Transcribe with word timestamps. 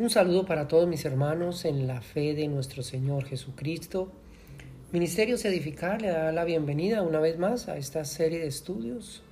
Un 0.00 0.08
saludo 0.08 0.46
para 0.46 0.66
todos 0.66 0.88
mis 0.88 1.04
hermanos 1.04 1.66
en 1.66 1.86
la 1.86 2.00
fe 2.00 2.32
de 2.32 2.48
nuestro 2.48 2.82
Señor 2.82 3.26
Jesucristo. 3.26 4.10
Ministerios 4.92 5.44
Edificar 5.44 6.00
le 6.00 6.08
da 6.08 6.32
la 6.32 6.44
bienvenida 6.44 7.02
una 7.02 7.20
vez 7.20 7.38
más 7.38 7.68
a 7.68 7.76
esta 7.76 8.06
serie 8.06 8.38
de 8.38 8.46
estudios 8.46 9.22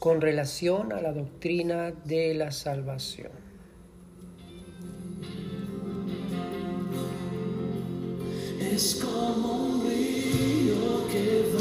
con 0.00 0.20
relación 0.20 0.92
a 0.92 1.00
la 1.00 1.12
doctrina 1.12 1.92
de 2.04 2.34
la 2.34 2.50
salvación. 2.50 3.30
Es 8.72 8.96
como 8.96 9.66
un 9.66 9.88
río 9.88 11.06
que 11.12 11.57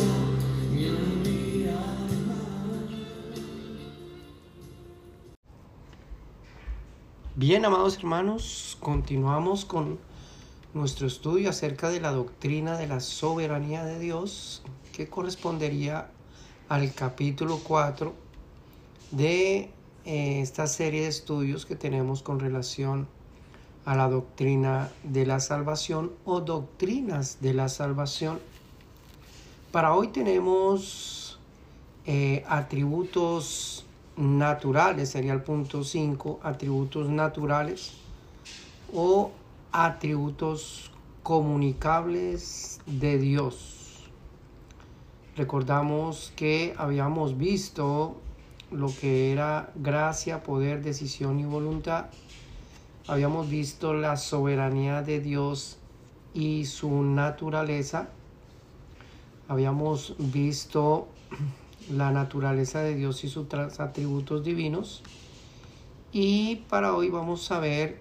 Bien, 7.49 7.63
amados 7.63 7.95
hermanos, 7.95 8.77
continuamos 8.81 9.63
con 9.63 9.99
nuestro 10.73 11.07
estudio 11.07 11.49
acerca 11.49 11.87
de 11.87 12.01
la 12.01 12.11
doctrina 12.11 12.77
de 12.77 12.87
la 12.87 12.99
soberanía 12.99 13.85
de 13.85 13.99
Dios, 13.99 14.63
que 14.91 15.07
correspondería 15.07 16.11
al 16.67 16.93
capítulo 16.93 17.61
4 17.63 18.13
de 19.11 19.71
eh, 20.03 20.41
esta 20.41 20.67
serie 20.67 21.03
de 21.03 21.07
estudios 21.07 21.65
que 21.65 21.77
tenemos 21.77 22.21
con 22.21 22.41
relación 22.41 23.07
a 23.85 23.95
la 23.95 24.09
doctrina 24.09 24.91
de 25.03 25.25
la 25.25 25.39
salvación 25.39 26.11
o 26.25 26.41
doctrinas 26.41 27.39
de 27.39 27.53
la 27.53 27.69
salvación. 27.69 28.41
Para 29.71 29.93
hoy 29.93 30.09
tenemos 30.09 31.39
eh, 32.05 32.43
atributos 32.49 33.86
naturales, 34.17 35.09
sería 35.09 35.33
el 35.33 35.43
punto 35.43 35.83
5, 35.83 36.41
atributos 36.43 37.09
naturales 37.09 37.93
o 38.93 39.31
atributos 39.71 40.91
comunicables 41.23 42.81
de 42.85 43.17
Dios. 43.17 44.09
Recordamos 45.35 46.33
que 46.35 46.73
habíamos 46.77 47.37
visto 47.37 48.17
lo 48.71 48.87
que 48.87 49.31
era 49.31 49.71
gracia, 49.75 50.43
poder, 50.43 50.81
decisión 50.81 51.39
y 51.39 51.45
voluntad 51.45 52.07
habíamos 53.07 53.49
visto 53.49 53.93
la 53.93 54.17
soberanía 54.17 55.01
de 55.01 55.21
Dios 55.21 55.77
y 56.33 56.65
su 56.65 57.03
naturaleza. 57.03 58.09
Habíamos 59.47 60.15
visto 60.19 61.07
la 61.91 62.11
naturaleza 62.11 62.81
de 62.81 62.95
Dios 62.95 63.23
y 63.23 63.29
sus 63.29 63.47
atributos 63.79 64.43
divinos. 64.43 65.03
Y 66.11 66.57
para 66.69 66.93
hoy 66.95 67.09
vamos 67.09 67.51
a 67.51 67.59
ver 67.59 67.99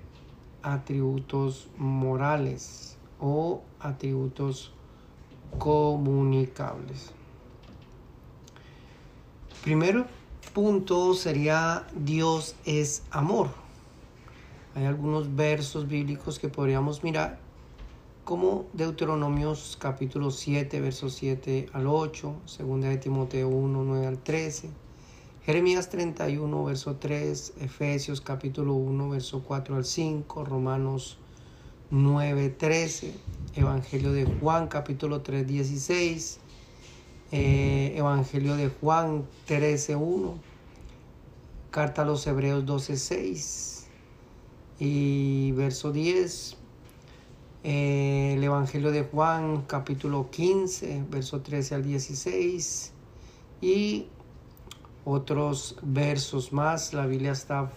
atributos 0.63 1.69
morales 1.77 2.97
o 3.21 3.63
atributos 3.81 4.73
comunicables. 5.59 7.13
Primero 9.63 10.07
punto 10.57 11.13
sería 11.13 11.87
Dios 11.95 12.57
es 12.65 13.03
amor. 13.11 13.49
Hay 14.75 14.85
algunos 14.85 15.35
versos 15.37 15.87
bíblicos 15.87 16.39
que 16.39 16.49
podríamos 16.49 17.03
mirar, 17.03 17.39
como 18.27 18.67
Deuteronomios 18.73 19.79
capítulo 19.81 20.33
7, 20.33 20.81
versos 20.81 21.15
7 21.15 21.69
al 21.73 21.87
8, 21.87 22.35
2 22.59 22.81
de 22.81 22.97
Timoteo 22.97 23.47
1, 23.47 23.85
9 23.85 24.05
al 24.05 24.19
13, 24.19 24.69
Jeremías 25.45 25.89
31, 25.91 26.65
verso 26.65 26.97
3, 26.97 27.53
Efesios 27.61 28.21
capítulo 28.21 28.75
1, 28.75 29.11
verso 29.11 29.45
4 29.45 29.77
al 29.77 29.85
5, 29.85 30.45
Romanos 30.45 31.19
9, 31.91 32.49
13, 32.49 33.15
Evangelio 33.55 34.11
de 34.11 34.25
Juan 34.25 34.67
capítulo 34.67 35.23
3, 35.23 35.47
16, 35.47 36.41
eh, 37.31 37.95
Evangelio 37.97 38.57
de 38.57 38.71
Juan 38.71 39.25
13, 39.45 39.95
1, 39.95 40.35
Carta 41.71 42.03
a 42.03 42.05
los 42.05 42.27
Hebreos 42.27 42.67
12, 42.67 42.97
6, 42.97 43.87
y 44.81 45.53
verso 45.53 45.93
10, 45.93 46.57
eh, 47.65 48.35
el 48.37 48.45
Evangelio 48.45 48.91
de 48.91 49.03
Juan 49.03 49.63
capítulo 49.63 50.31
15, 50.31 51.05
verso 51.11 51.41
13 51.41 51.75
al 51.75 51.85
16 51.85 52.93
y 53.61 54.07
otros 55.05 55.77
versos 55.83 56.53
más. 56.53 56.93
La 56.93 57.07
Biblia 57.07 57.33
está 57.33 57.71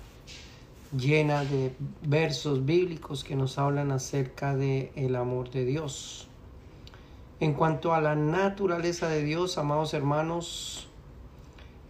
llena 0.97 1.43
de 1.43 1.73
versos 2.01 2.65
bíblicos 2.65 3.23
que 3.23 3.35
nos 3.35 3.57
hablan 3.57 3.91
acerca 3.91 4.55
de 4.55 4.91
el 4.95 5.15
amor 5.15 5.51
de 5.51 5.65
Dios. 5.65 6.27
En 7.39 7.53
cuanto 7.53 7.93
a 7.93 8.01
la 8.01 8.15
naturaleza 8.15 9.07
de 9.07 9.23
Dios, 9.23 9.57
amados 9.57 9.93
hermanos, 9.93 10.89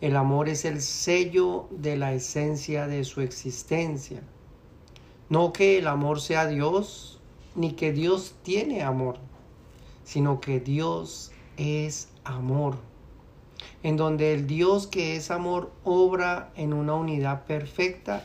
el 0.02 0.16
amor 0.16 0.48
es 0.48 0.64
el 0.64 0.82
sello 0.82 1.68
de 1.72 1.98
la 1.98 2.14
esencia 2.14 2.88
de 2.88 3.04
su 3.04 3.22
existencia. 3.22 4.22
No 5.30 5.52
que 5.52 5.78
el 5.80 5.88
amor 5.88 6.22
sea 6.22 6.48
Dios, 6.48 7.19
ni 7.56 7.74
que 7.74 7.92
Dios 7.92 8.36
tiene 8.44 8.84
amor, 8.84 9.18
sino 10.04 10.40
que 10.40 10.60
Dios 10.60 11.32
es 11.58 12.10
amor. 12.24 12.78
En 13.84 13.98
donde 13.98 14.34
el 14.34 14.48
Dios 14.48 14.88
que 14.88 15.16
es 15.16 15.32
amor 15.32 15.72
obra 15.84 16.52
en 16.56 16.74
una 16.74 16.94
unidad 16.94 17.46
perfecta 17.46 18.24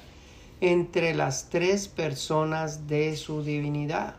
entre 0.60 1.14
las 1.14 1.50
tres 1.50 1.88
personas 1.88 2.86
de 2.86 3.16
su 3.16 3.42
divinidad, 3.42 4.16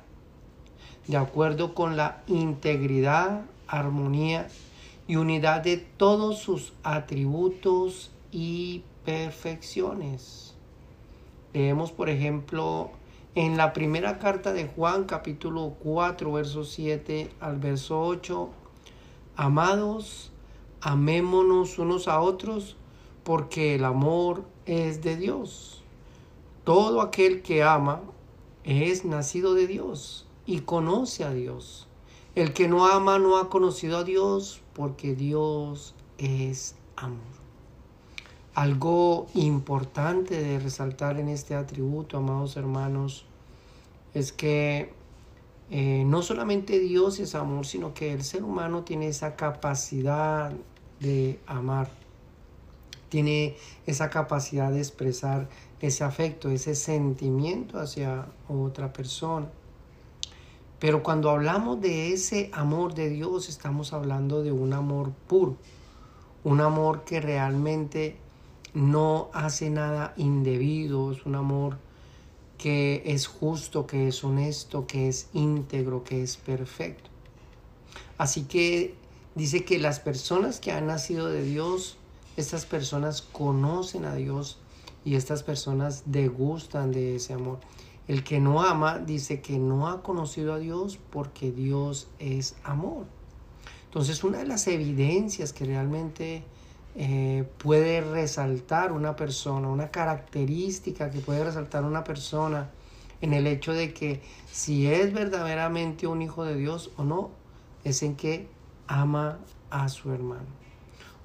de 1.07 1.17
acuerdo 1.17 1.73
con 1.73 1.97
la 1.97 2.23
integridad, 2.27 3.45
armonía 3.67 4.47
y 5.07 5.15
unidad 5.15 5.61
de 5.61 5.77
todos 5.77 6.39
sus 6.39 6.73
atributos 6.83 8.11
y 8.31 8.83
perfecciones. 9.05 10.55
Leemos, 11.53 11.91
por 11.91 12.09
ejemplo, 12.09 12.91
en 13.35 13.57
la 13.57 13.73
primera 13.73 14.17
carta 14.17 14.53
de 14.53 14.65
Juan, 14.65 15.03
capítulo 15.03 15.75
4, 15.83 16.31
verso 16.31 16.63
7 16.63 17.29
al 17.41 17.57
verso 17.57 17.99
8, 18.01 18.49
Amados, 19.35 20.31
amémonos 20.79 21.77
unos 21.77 22.07
a 22.07 22.21
otros, 22.21 22.77
porque 23.25 23.75
el 23.75 23.83
amor 23.83 24.45
es 24.65 25.01
de 25.01 25.17
Dios. 25.17 25.83
Todo 26.63 27.01
aquel 27.01 27.41
que 27.41 27.61
ama 27.61 28.01
es 28.63 29.03
nacido 29.03 29.53
de 29.53 29.67
Dios 29.67 30.25
y 30.45 30.61
conoce 30.61 31.25
a 31.25 31.31
Dios. 31.31 31.87
El 32.35 32.53
que 32.53 32.69
no 32.69 32.87
ama 32.87 33.19
no 33.19 33.37
ha 33.37 33.49
conocido 33.49 33.97
a 33.97 34.05
Dios, 34.05 34.61
porque 34.73 35.13
Dios 35.13 35.93
es 36.17 36.75
amor. 36.95 37.44
Algo 38.55 39.27
importante 39.33 40.41
de 40.41 40.59
resaltar 40.59 41.19
en 41.19 41.27
este 41.27 41.55
atributo, 41.55 42.17
amados 42.17 42.55
hermanos, 42.55 43.25
es 44.13 44.31
que 44.31 44.93
eh, 45.69 46.03
no 46.05 46.21
solamente 46.21 46.79
Dios 46.79 47.19
es 47.19 47.35
amor, 47.35 47.65
sino 47.65 47.93
que 47.93 48.13
el 48.13 48.23
ser 48.23 48.45
humano 48.45 48.85
tiene 48.85 49.09
esa 49.09 49.35
capacidad 49.35 50.53
de 51.01 51.37
amar, 51.47 51.89
tiene 53.09 53.57
esa 53.87 54.09
capacidad 54.09 54.71
de 54.71 54.79
expresar 54.79 55.49
ese 55.81 56.05
afecto, 56.05 56.49
ese 56.49 56.75
sentimiento 56.75 57.77
hacia 57.77 58.25
otra 58.47 58.93
persona. 58.93 59.49
Pero 60.79 61.03
cuando 61.03 61.29
hablamos 61.29 61.81
de 61.81 62.13
ese 62.13 62.51
amor 62.53 62.93
de 62.93 63.09
Dios, 63.09 63.49
estamos 63.49 63.91
hablando 63.91 64.43
de 64.43 64.53
un 64.53 64.71
amor 64.71 65.11
puro, 65.27 65.57
un 66.45 66.61
amor 66.61 67.03
que 67.03 67.19
realmente 67.19 68.23
no 68.75 69.29
hace 69.33 69.69
nada 69.69 70.13
indebido, 70.17 71.11
es 71.11 71.25
un 71.25 71.35
amor 71.35 71.77
que 72.57 73.01
es 73.05 73.25
justo, 73.25 73.87
que 73.87 74.09
es 74.09 74.23
honesto, 74.23 74.85
que 74.85 75.07
es 75.07 75.29
íntegro, 75.33 76.03
que 76.03 76.21
es 76.21 76.37
perfecto. 76.37 77.09
Así 78.17 78.43
que 78.43 78.95
dice 79.33 79.63
que 79.63 79.79
las 79.79 79.99
personas 79.99 80.59
que 80.59 80.71
han 80.71 80.87
nacido 80.87 81.27
de 81.27 81.43
Dios, 81.43 81.97
estas 82.37 82.65
personas 82.65 83.21
conocen 83.21 84.05
a 84.05 84.13
Dios 84.15 84.59
y 85.05 85.15
estas 85.15 85.41
personas 85.41 86.03
degustan 86.05 86.91
de 86.91 87.15
ese 87.15 87.33
amor. 87.33 87.59
El 88.07 88.23
que 88.23 88.39
no 88.39 88.61
ama 88.61 88.99
dice 88.99 89.41
que 89.41 89.57
no 89.57 89.87
ha 89.87 90.03
conocido 90.03 90.53
a 90.53 90.59
Dios 90.59 90.99
porque 91.11 91.51
Dios 91.51 92.07
es 92.19 92.55
amor. 92.63 93.05
Entonces 93.85 94.23
una 94.25 94.39
de 94.39 94.45
las 94.45 94.67
evidencias 94.67 95.53
que 95.53 95.63
realmente 95.63 96.43
eh, 96.95 97.45
puede 97.57 97.99
resaltar 97.99 98.93
una 98.93 99.15
persona, 99.15 99.67
una 99.67 99.91
característica 99.91 101.11
que 101.11 101.19
puede 101.19 101.43
resaltar 101.43 101.83
una 101.83 102.05
persona 102.05 102.69
en 103.21 103.33
el 103.33 103.47
hecho 103.47 103.73
de 103.73 103.93
que 103.93 104.21
si 104.49 104.87
es 104.87 105.13
verdaderamente 105.13 106.07
un 106.07 106.21
hijo 106.21 106.45
de 106.45 106.55
Dios 106.55 106.91
o 106.97 107.03
no, 107.03 107.31
es 107.83 108.01
en 108.01 108.15
que 108.15 108.47
ama 108.87 109.39
a 109.69 109.89
su 109.89 110.11
hermano. 110.11 110.47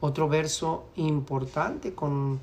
Otro 0.01 0.29
verso 0.29 0.87
importante 0.97 1.95
con 1.95 2.41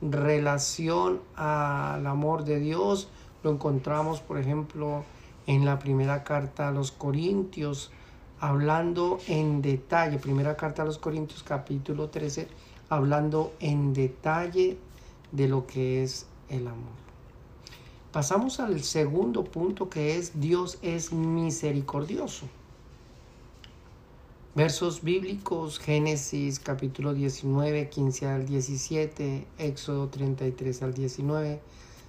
relación 0.00 1.20
al 1.36 2.06
amor 2.06 2.44
de 2.44 2.60
Dios, 2.60 3.08
Lo 3.44 3.52
encontramos, 3.52 4.20
por 4.20 4.36
ejemplo, 4.36 5.04
en 5.46 5.64
la 5.64 5.78
primera 5.78 6.24
carta 6.24 6.68
a 6.68 6.72
los 6.72 6.90
Corintios, 6.90 7.92
hablando 8.40 9.18
en 9.28 9.62
detalle, 9.62 10.18
primera 10.18 10.56
carta 10.56 10.82
a 10.82 10.84
los 10.84 10.98
Corintios 10.98 11.44
capítulo 11.44 12.10
13, 12.10 12.48
hablando 12.88 13.52
en 13.60 13.92
detalle 13.92 14.78
de 15.32 15.48
lo 15.48 15.66
que 15.66 16.02
es 16.02 16.26
el 16.48 16.66
amor. 16.66 16.96
Pasamos 18.12 18.58
al 18.58 18.82
segundo 18.82 19.44
punto 19.44 19.90
que 19.90 20.16
es 20.16 20.40
Dios 20.40 20.78
es 20.82 21.12
misericordioso. 21.12 22.46
Versos 24.54 25.02
bíblicos, 25.02 25.78
Génesis 25.78 26.58
capítulo 26.58 27.14
19, 27.14 27.90
15 27.90 28.26
al 28.26 28.46
17, 28.46 29.46
Éxodo 29.58 30.08
33 30.08 30.82
al 30.82 30.94
19, 30.94 31.60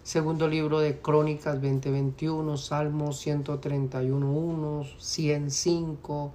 segundo 0.03 0.47
libro 0.47 0.79
de 0.79 0.99
Crónicas 0.99 1.61
20, 1.61 1.91
21, 1.91 2.57
Salmos 2.57 3.19
131, 3.19 4.31
1, 4.31 4.83
105, 4.97 6.31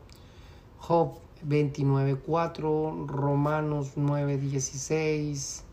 Job 0.79 1.24
29, 1.45 2.17
4, 2.17 3.07
Romanos 3.07 3.93
9, 3.97 4.39
16, 4.39 5.65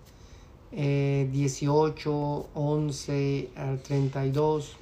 18, 0.71 2.45
11 2.53 3.49
al 3.55 3.79
32, 3.81 4.75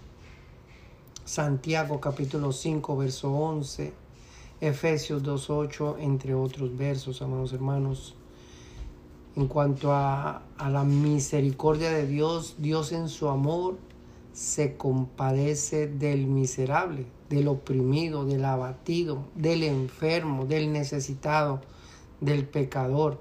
Santiago 1.25 1.99
capítulo 1.99 2.51
5, 2.51 2.97
verso 2.97 3.31
11, 3.31 3.93
Efesios 4.61 5.21
2, 5.21 5.49
8, 5.49 5.97
entre 5.99 6.33
otros 6.33 6.75
versos, 6.75 7.21
amados 7.21 7.53
hermanos. 7.53 8.15
En 9.35 9.47
cuanto 9.47 9.93
a, 9.93 10.41
a 10.57 10.69
la 10.69 10.83
misericordia 10.83 11.91
de 11.91 12.07
Dios, 12.07 12.55
Dios 12.57 12.91
en 12.91 13.09
su 13.09 13.29
amor 13.29 13.77
se 14.33 14.77
compadece 14.77 15.87
del 15.87 16.27
miserable, 16.27 17.05
del 17.29 17.47
oprimido, 17.47 18.25
del 18.25 18.45
abatido, 18.45 19.27
del 19.35 19.63
enfermo, 19.63 20.45
del 20.45 20.71
necesitado, 20.71 21.61
del 22.21 22.45
pecador 22.47 23.19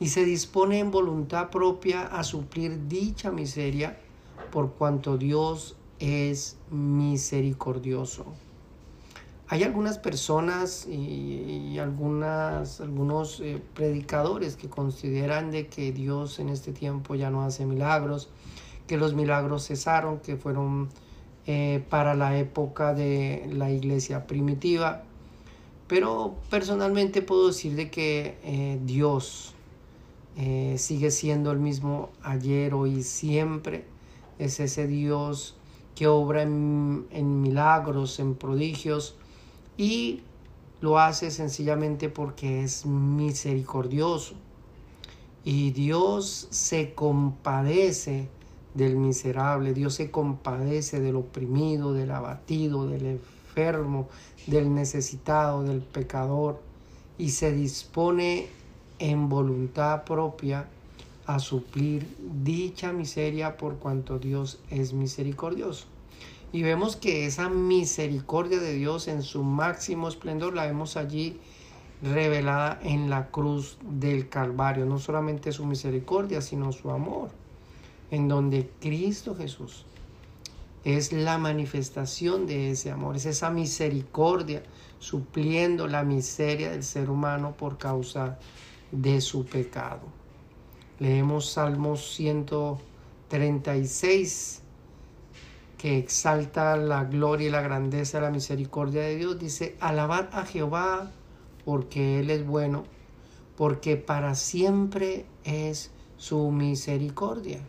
y 0.00 0.08
se 0.08 0.24
dispone 0.24 0.78
en 0.78 0.90
voluntad 0.90 1.50
propia 1.50 2.02
a 2.02 2.22
suplir 2.22 2.86
dicha 2.88 3.30
miseria 3.30 3.98
por 4.52 4.72
cuanto 4.74 5.18
Dios 5.18 5.76
es 5.98 6.56
misericordioso. 6.70 8.26
Hay 9.48 9.62
algunas 9.62 9.98
personas 9.98 10.86
y, 10.86 11.78
algunas, 11.78 12.82
algunos 12.82 13.40
eh, 13.40 13.62
predicadores 13.74 14.56
que 14.56 14.68
consideran 14.68 15.50
de 15.50 15.68
que 15.68 15.90
Dios 15.90 16.38
en 16.38 16.50
este 16.50 16.72
tiempo 16.72 17.14
ya 17.14 17.30
no 17.30 17.42
hace 17.42 17.64
milagros, 17.64 18.28
que 18.88 18.96
los 18.96 19.14
milagros 19.14 19.68
cesaron, 19.68 20.18
que 20.18 20.36
fueron 20.36 20.88
eh, 21.46 21.84
para 21.88 22.16
la 22.16 22.36
época 22.36 22.94
de 22.94 23.48
la 23.52 23.70
iglesia 23.70 24.26
primitiva. 24.26 25.04
Pero 25.86 26.34
personalmente 26.50 27.22
puedo 27.22 27.46
decir 27.46 27.76
de 27.76 27.90
que 27.90 28.38
eh, 28.42 28.80
Dios, 28.84 29.54
eh, 30.36 30.74
sigue 30.78 31.12
siendo 31.12 31.52
el 31.52 31.60
mismo 31.60 32.10
ayer, 32.22 32.74
hoy 32.74 33.02
siempre. 33.04 33.84
Es 34.40 34.58
ese 34.58 34.86
Dios 34.86 35.56
que 35.94 36.06
obra 36.06 36.42
en, 36.42 37.06
en 37.10 37.40
milagros, 37.42 38.18
en 38.20 38.34
prodigios 38.34 39.16
y 39.76 40.22
lo 40.80 40.98
hace 40.98 41.30
sencillamente 41.30 42.08
porque 42.08 42.62
es 42.62 42.86
misericordioso. 42.86 44.34
Y 45.44 45.70
Dios 45.70 46.48
se 46.50 46.94
compadece 46.94 48.28
del 48.74 48.96
miserable, 48.96 49.74
Dios 49.74 49.94
se 49.94 50.10
compadece 50.10 51.00
del 51.00 51.16
oprimido, 51.16 51.92
del 51.92 52.10
abatido, 52.10 52.86
del 52.86 53.06
enfermo, 53.06 54.08
del 54.46 54.74
necesitado, 54.74 55.62
del 55.62 55.80
pecador, 55.80 56.60
y 57.18 57.30
se 57.30 57.52
dispone 57.52 58.46
en 58.98 59.28
voluntad 59.28 60.04
propia 60.04 60.68
a 61.26 61.38
suplir 61.38 62.08
dicha 62.42 62.92
miseria 62.92 63.56
por 63.56 63.76
cuanto 63.76 64.18
Dios 64.18 64.60
es 64.70 64.92
misericordioso. 64.92 65.86
Y 66.52 66.62
vemos 66.62 66.96
que 66.96 67.26
esa 67.26 67.50
misericordia 67.50 68.58
de 68.58 68.72
Dios 68.72 69.08
en 69.08 69.22
su 69.22 69.42
máximo 69.42 70.08
esplendor 70.08 70.54
la 70.54 70.66
vemos 70.66 70.96
allí 70.96 71.38
revelada 72.02 72.78
en 72.82 73.10
la 73.10 73.26
cruz 73.26 73.76
del 73.82 74.30
Calvario. 74.30 74.86
No 74.86 74.98
solamente 74.98 75.52
su 75.52 75.66
misericordia, 75.66 76.40
sino 76.40 76.72
su 76.72 76.90
amor, 76.90 77.30
en 78.10 78.28
donde 78.28 78.70
Cristo 78.80 79.34
Jesús 79.34 79.84
es 80.84 81.12
la 81.12 81.38
manifestación 81.38 82.46
de 82.46 82.70
ese 82.70 82.90
amor, 82.90 83.16
es 83.16 83.26
esa 83.26 83.50
misericordia 83.50 84.62
supliendo 84.98 85.86
la 85.86 86.02
miseria 86.02 86.70
del 86.70 86.82
ser 86.82 87.10
humano 87.10 87.54
por 87.56 87.76
causa 87.78 88.38
de 88.90 89.20
su 89.20 89.44
pecado. 89.44 90.00
Leemos 90.98 91.50
Salmos 91.50 92.14
136 92.14 94.62
que 95.76 95.96
exalta 95.96 96.76
la 96.76 97.04
gloria 97.04 97.48
y 97.48 97.50
la 97.50 97.62
grandeza, 97.62 98.20
la 98.20 98.32
misericordia 98.32 99.02
de 99.02 99.14
Dios. 99.16 99.38
Dice, 99.38 99.76
alabad 99.78 100.26
a 100.32 100.44
Jehová 100.44 101.12
porque 101.64 102.18
Él 102.18 102.30
es 102.30 102.44
bueno, 102.44 102.82
porque 103.56 103.96
para 103.96 104.34
siempre 104.34 105.24
es 105.44 105.92
su 106.16 106.50
misericordia. 106.50 107.60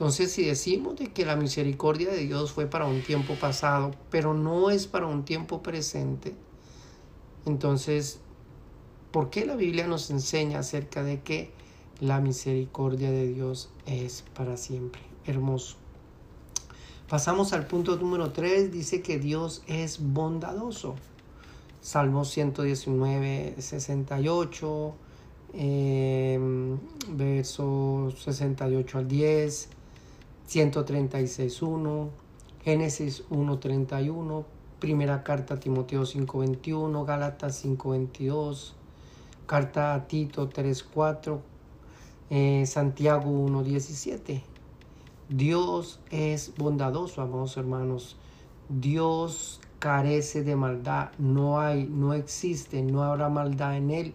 Entonces, 0.00 0.32
si 0.32 0.44
decimos 0.46 0.96
de 0.96 1.12
que 1.12 1.26
la 1.26 1.36
misericordia 1.36 2.10
de 2.10 2.26
Dios 2.26 2.52
fue 2.52 2.66
para 2.66 2.86
un 2.86 3.02
tiempo 3.02 3.34
pasado, 3.34 3.90
pero 4.10 4.32
no 4.32 4.70
es 4.70 4.86
para 4.86 5.06
un 5.06 5.24
tiempo 5.24 5.62
presente, 5.62 6.34
entonces 7.44 8.20
¿Por 9.10 9.28
qué 9.28 9.44
la 9.44 9.56
Biblia 9.56 9.88
nos 9.88 10.08
enseña 10.10 10.60
acerca 10.60 11.02
de 11.02 11.20
que 11.20 11.50
la 11.98 12.20
misericordia 12.20 13.10
de 13.10 13.26
Dios 13.26 13.70
es 13.84 14.24
para 14.34 14.56
siempre? 14.56 15.02
Hermoso. 15.26 15.76
Pasamos 17.08 17.52
al 17.52 17.66
punto 17.66 17.96
número 17.96 18.30
3, 18.30 18.70
dice 18.70 19.02
que 19.02 19.18
Dios 19.18 19.64
es 19.66 19.98
bondadoso. 20.00 20.94
Salmo 21.80 22.24
119, 22.24 23.56
68, 23.58 24.94
eh, 25.54 26.38
versos 27.08 28.22
68 28.22 28.98
al 28.98 29.08
10, 29.08 29.68
136, 30.50 31.62
1, 31.62 32.10
Génesis 32.64 33.22
1, 33.30 33.58
31, 33.60 34.44
primera 34.80 35.22
carta 35.22 35.54
a 35.54 35.60
Timoteo 35.60 36.04
5, 36.04 36.40
21, 36.40 37.04
Gálatas 37.04 37.54
5, 37.58 37.90
22, 37.90 38.74
Carta 39.46 39.94
a 39.94 40.08
Tito 40.08 40.50
3.4, 40.50 41.38
eh, 42.30 42.64
Santiago 42.66 43.30
1.17. 43.30 44.42
Dios 45.28 46.00
es 46.10 46.52
bondadoso, 46.56 47.22
amados 47.22 47.56
hermanos. 47.56 48.16
Dios 48.68 49.60
carece 49.78 50.42
de 50.42 50.56
maldad. 50.56 51.12
No 51.18 51.60
hay, 51.60 51.86
no 51.86 52.12
existe, 52.12 52.82
no 52.82 53.04
habrá 53.04 53.28
maldad 53.28 53.76
en 53.76 53.92
él. 53.92 54.14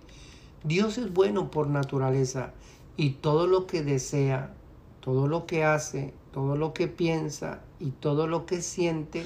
Dios 0.65 0.97
es 0.97 1.13
bueno 1.13 1.49
por 1.49 1.69
naturaleza 1.69 2.51
y 2.97 3.11
todo 3.11 3.47
lo 3.47 3.67
que 3.67 3.83
desea, 3.83 4.53
todo 4.99 5.29
lo 5.29 5.45
que 5.45 5.63
hace, 5.63 6.13
todo 6.35 6.57
lo 6.57 6.73
que 6.73 6.89
piensa 6.89 7.61
y 7.79 7.91
todo 7.91 8.27
lo 8.27 8.45
que 8.45 8.61
siente 8.61 9.25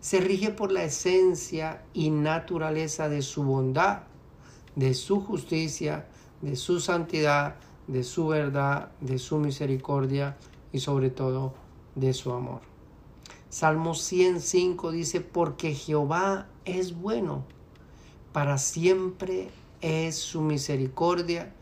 se 0.00 0.20
rige 0.20 0.50
por 0.50 0.70
la 0.70 0.84
esencia 0.84 1.82
y 1.94 2.10
naturaleza 2.10 3.08
de 3.08 3.22
su 3.22 3.42
bondad 3.42 4.02
de 4.74 4.94
su 4.94 5.20
justicia, 5.20 6.06
de 6.40 6.56
su 6.56 6.80
santidad, 6.80 7.56
de 7.86 8.04
su 8.04 8.28
verdad, 8.28 8.90
de 9.00 9.18
su 9.18 9.38
misericordia 9.38 10.36
y 10.72 10.80
sobre 10.80 11.10
todo 11.10 11.54
de 11.94 12.12
su 12.12 12.32
amor. 12.32 12.60
Salmo 13.50 13.94
105 13.94 14.92
dice, 14.92 15.20
porque 15.20 15.74
Jehová 15.74 16.48
es 16.64 16.98
bueno, 16.98 17.44
para 18.32 18.56
siempre 18.56 19.50
es 19.82 20.16
su 20.16 20.40
misericordia 20.40 21.54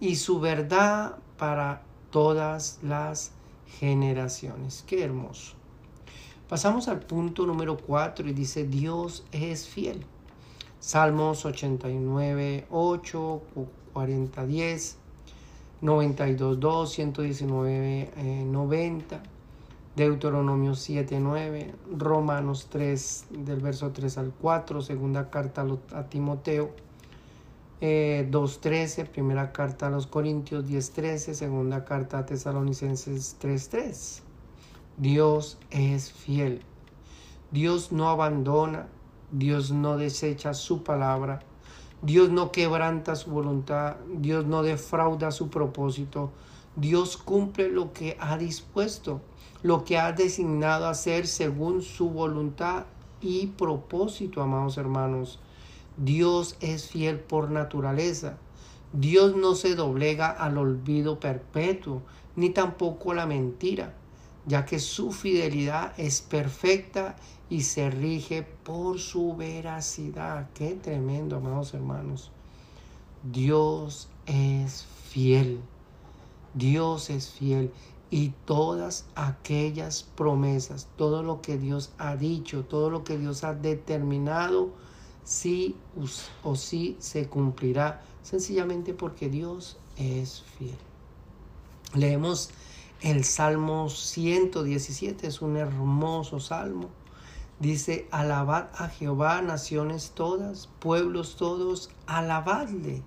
y 0.00 0.16
su 0.16 0.40
verdad 0.40 1.18
para 1.38 1.82
todas 2.10 2.80
las 2.82 3.32
generaciones. 3.78 4.84
Qué 4.86 5.02
hermoso. 5.02 5.54
Pasamos 6.48 6.88
al 6.88 7.00
punto 7.00 7.44
número 7.44 7.76
4 7.76 8.28
y 8.28 8.32
dice, 8.32 8.64
Dios 8.64 9.24
es 9.32 9.66
fiel. 9.66 10.04
Salmos 10.78 11.44
89, 11.44 12.66
8, 12.70 13.42
40, 13.92 14.46
10, 14.46 14.98
92, 15.80 16.60
2, 16.60 16.92
119, 16.92 18.44
90, 18.46 19.22
Deuteronomio 19.96 20.74
7, 20.74 21.18
9, 21.18 21.74
Romanos 21.96 22.68
3, 22.70 23.26
del 23.30 23.60
verso 23.60 23.90
3 23.90 24.18
al 24.18 24.32
4, 24.40 24.82
segunda 24.82 25.30
carta 25.30 25.66
a 25.92 26.04
Timoteo, 26.04 26.70
eh, 27.80 28.26
2.13, 28.30 29.06
primera 29.08 29.52
carta 29.52 29.88
a 29.88 29.90
los 29.90 30.06
Corintios 30.06 30.64
10.13, 30.64 31.34
segunda 31.34 31.84
carta 31.84 32.18
a 32.18 32.26
Tesalonicenses 32.26 33.36
3.3. 33.40 34.22
Dios 34.96 35.58
es 35.70 36.10
fiel. 36.10 36.62
Dios 37.50 37.92
no 37.92 38.08
abandona, 38.08 38.88
Dios 39.30 39.70
no 39.70 39.96
desecha 39.98 40.54
su 40.54 40.82
palabra, 40.82 41.40
Dios 42.02 42.30
no 42.30 42.50
quebranta 42.50 43.14
su 43.14 43.30
voluntad, 43.30 43.96
Dios 44.14 44.46
no 44.46 44.62
defrauda 44.62 45.30
su 45.30 45.50
propósito, 45.50 46.32
Dios 46.76 47.16
cumple 47.16 47.70
lo 47.70 47.92
que 47.92 48.16
ha 48.20 48.36
dispuesto, 48.38 49.20
lo 49.62 49.84
que 49.84 49.98
ha 49.98 50.12
designado 50.12 50.86
hacer 50.86 51.26
según 51.26 51.82
su 51.82 52.10
voluntad 52.10 52.86
y 53.20 53.48
propósito, 53.48 54.42
amados 54.42 54.76
hermanos. 54.76 55.40
Dios 55.96 56.56
es 56.60 56.88
fiel 56.88 57.20
por 57.20 57.50
naturaleza. 57.50 58.38
Dios 58.92 59.36
no 59.36 59.54
se 59.54 59.74
doblega 59.74 60.30
al 60.30 60.58
olvido 60.58 61.18
perpetuo, 61.20 62.02
ni 62.36 62.50
tampoco 62.50 63.12
a 63.12 63.14
la 63.14 63.26
mentira, 63.26 63.94
ya 64.46 64.64
que 64.64 64.78
su 64.78 65.12
fidelidad 65.12 65.92
es 65.98 66.20
perfecta 66.20 67.16
y 67.48 67.62
se 67.62 67.90
rige 67.90 68.42
por 68.42 68.98
su 68.98 69.36
veracidad. 69.36 70.48
Qué 70.54 70.74
tremendo, 70.74 71.36
amados 71.36 71.74
hermanos. 71.74 72.30
Dios 73.22 74.08
es 74.26 74.84
fiel. 75.08 75.60
Dios 76.54 77.10
es 77.10 77.30
fiel 77.30 77.70
y 78.10 78.30
todas 78.44 79.04
aquellas 79.14 80.04
promesas, 80.04 80.88
todo 80.96 81.22
lo 81.22 81.42
que 81.42 81.58
Dios 81.58 81.92
ha 81.98 82.16
dicho, 82.16 82.64
todo 82.64 82.88
lo 82.88 83.04
que 83.04 83.18
Dios 83.18 83.44
ha 83.44 83.54
determinado, 83.54 84.70
sí 85.26 85.74
o 86.44 86.54
sí 86.54 86.96
se 87.00 87.28
cumplirá, 87.28 88.00
sencillamente 88.22 88.94
porque 88.94 89.28
Dios 89.28 89.76
es 89.96 90.44
fiel. 90.56 90.78
Leemos 91.94 92.50
el 93.02 93.24
Salmo 93.24 93.90
117, 93.90 95.26
es 95.26 95.42
un 95.42 95.56
hermoso 95.56 96.40
salmo. 96.40 96.88
Dice, 97.58 98.06
alabad 98.10 98.68
a 98.76 98.88
Jehová, 98.88 99.42
naciones 99.42 100.12
todas, 100.14 100.68
pueblos 100.78 101.36
todos, 101.36 101.90
alabadle, 102.06 103.02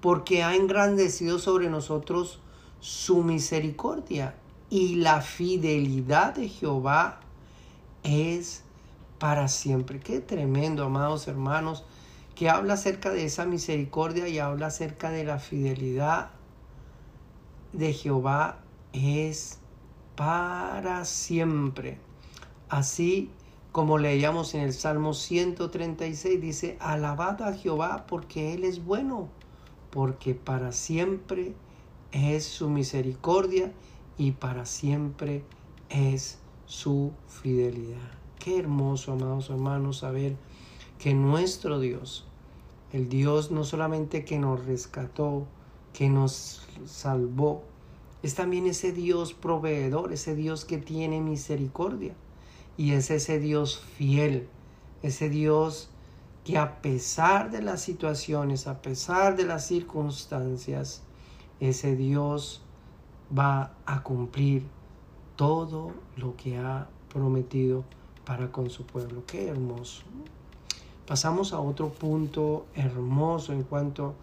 porque 0.00 0.42
ha 0.42 0.54
engrandecido 0.54 1.38
sobre 1.38 1.68
nosotros 1.68 2.40
su 2.80 3.22
misericordia 3.22 4.34
y 4.70 4.96
la 4.96 5.20
fidelidad 5.20 6.34
de 6.34 6.48
Jehová 6.48 7.20
es 8.02 8.62
para 9.18 9.48
siempre. 9.48 10.00
Qué 10.00 10.20
tremendo, 10.20 10.84
amados 10.84 11.28
hermanos, 11.28 11.84
que 12.34 12.48
habla 12.48 12.74
acerca 12.74 13.10
de 13.10 13.24
esa 13.24 13.44
misericordia 13.44 14.28
y 14.28 14.38
habla 14.38 14.66
acerca 14.66 15.10
de 15.10 15.24
la 15.24 15.38
fidelidad 15.38 16.30
de 17.72 17.92
Jehová 17.92 18.60
es 18.92 19.58
para 20.16 21.04
siempre. 21.04 21.98
Así 22.68 23.30
como 23.72 23.98
leíamos 23.98 24.54
en 24.54 24.62
el 24.62 24.72
Salmo 24.72 25.14
136, 25.14 26.40
dice, 26.40 26.76
alabad 26.80 27.42
a 27.42 27.52
Jehová 27.52 28.06
porque 28.08 28.54
Él 28.54 28.64
es 28.64 28.84
bueno, 28.84 29.28
porque 29.90 30.34
para 30.34 30.72
siempre 30.72 31.54
es 32.12 32.44
su 32.44 32.70
misericordia 32.70 33.72
y 34.16 34.32
para 34.32 34.64
siempre 34.64 35.44
es 35.90 36.38
su 36.66 37.12
fidelidad. 37.28 38.17
Hermoso, 38.56 39.12
amados 39.12 39.50
hermanos, 39.50 39.98
saber 39.98 40.36
que 40.98 41.14
nuestro 41.14 41.80
Dios, 41.80 42.26
el 42.92 43.08
Dios 43.08 43.50
no 43.50 43.64
solamente 43.64 44.24
que 44.24 44.38
nos 44.38 44.64
rescató, 44.64 45.46
que 45.92 46.08
nos 46.08 46.66
salvó, 46.86 47.62
es 48.22 48.34
también 48.34 48.66
ese 48.66 48.92
Dios 48.92 49.34
proveedor, 49.34 50.12
ese 50.12 50.34
Dios 50.34 50.64
que 50.64 50.78
tiene 50.78 51.20
misericordia. 51.20 52.14
Y 52.76 52.92
es 52.92 53.10
ese 53.10 53.38
Dios 53.38 53.80
fiel, 53.96 54.48
ese 55.02 55.28
Dios 55.28 55.90
que 56.44 56.58
a 56.58 56.80
pesar 56.80 57.50
de 57.50 57.62
las 57.62 57.82
situaciones, 57.82 58.66
a 58.66 58.80
pesar 58.80 59.36
de 59.36 59.44
las 59.44 59.66
circunstancias, 59.66 61.02
ese 61.60 61.94
Dios 61.96 62.62
va 63.36 63.74
a 63.84 64.02
cumplir 64.02 64.64
todo 65.36 65.92
lo 66.16 66.36
que 66.36 66.56
ha 66.56 66.88
prometido 67.12 67.84
para 68.28 68.52
con 68.52 68.68
su 68.68 68.84
pueblo. 68.84 69.22
Qué 69.26 69.48
hermoso. 69.48 70.02
Pasamos 71.06 71.54
a 71.54 71.60
otro 71.60 71.88
punto 71.88 72.66
hermoso 72.74 73.54
en 73.54 73.62
cuanto 73.62 74.16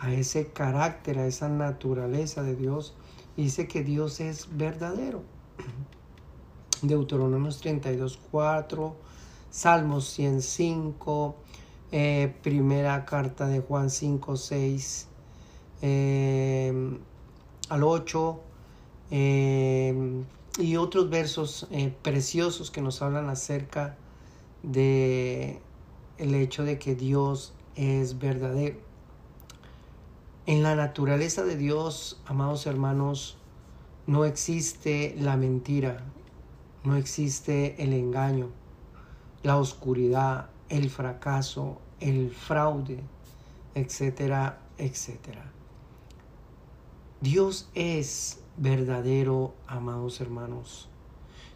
a 0.00 0.12
ese 0.12 0.48
carácter, 0.48 1.20
a 1.20 1.28
esa 1.28 1.48
naturaleza 1.48 2.42
de 2.42 2.56
Dios. 2.56 2.92
Dice 3.36 3.68
que 3.68 3.84
Dios 3.84 4.18
es 4.18 4.48
verdadero. 4.56 5.22
Deuteronomios 6.82 7.60
32, 7.60 8.18
4, 8.32 8.96
Salmos 9.48 10.08
105, 10.08 11.36
eh, 11.92 12.34
primera 12.42 13.04
carta 13.04 13.46
de 13.46 13.60
Juan 13.60 13.90
5, 13.90 14.34
6, 14.34 15.06
eh, 15.82 16.98
al 17.68 17.84
8 17.84 18.40
eh, 19.12 20.24
y 20.58 20.76
otros 20.76 21.08
versos 21.10 21.66
eh, 21.70 21.94
preciosos 22.02 22.70
que 22.70 22.82
nos 22.82 23.02
hablan 23.02 23.28
acerca 23.28 23.96
de 24.62 25.60
el 26.18 26.34
hecho 26.34 26.64
de 26.64 26.78
que 26.78 26.94
Dios 26.94 27.54
es 27.74 28.18
verdadero. 28.18 28.78
En 30.46 30.62
la 30.62 30.74
naturaleza 30.74 31.44
de 31.44 31.56
Dios, 31.56 32.20
amados 32.26 32.66
hermanos, 32.66 33.36
no 34.06 34.24
existe 34.24 35.14
la 35.18 35.36
mentira, 35.36 36.04
no 36.84 36.96
existe 36.96 37.82
el 37.82 37.92
engaño, 37.92 38.50
la 39.42 39.56
oscuridad, 39.56 40.50
el 40.68 40.90
fracaso, 40.90 41.80
el 42.00 42.30
fraude, 42.30 43.00
etcétera, 43.74 44.58
etcétera. 44.78 45.52
Dios 47.22 47.68
es 47.76 48.40
verdadero, 48.56 49.54
amados 49.68 50.20
hermanos. 50.20 50.88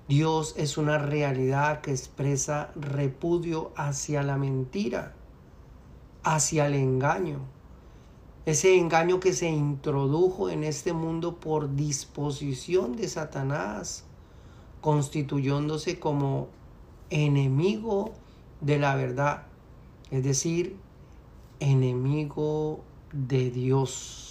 Dios 0.06 0.54
es 0.56 0.78
una 0.78 0.96
realidad 0.96 1.80
que 1.80 1.90
expresa 1.90 2.70
repudio 2.76 3.72
hacia 3.74 4.22
la 4.22 4.36
mentira, 4.36 5.16
hacia 6.22 6.68
el 6.68 6.74
engaño. 6.74 7.40
Ese 8.44 8.78
engaño 8.78 9.18
que 9.18 9.32
se 9.32 9.48
introdujo 9.48 10.50
en 10.50 10.62
este 10.62 10.92
mundo 10.92 11.34
por 11.40 11.74
disposición 11.74 12.94
de 12.94 13.08
Satanás, 13.08 14.04
constituyéndose 14.80 15.98
como 15.98 16.46
enemigo 17.10 18.12
de 18.60 18.78
la 18.78 18.94
verdad, 18.94 19.48
es 20.12 20.22
decir, 20.22 20.76
enemigo 21.58 22.84
de 23.12 23.50
Dios. 23.50 24.25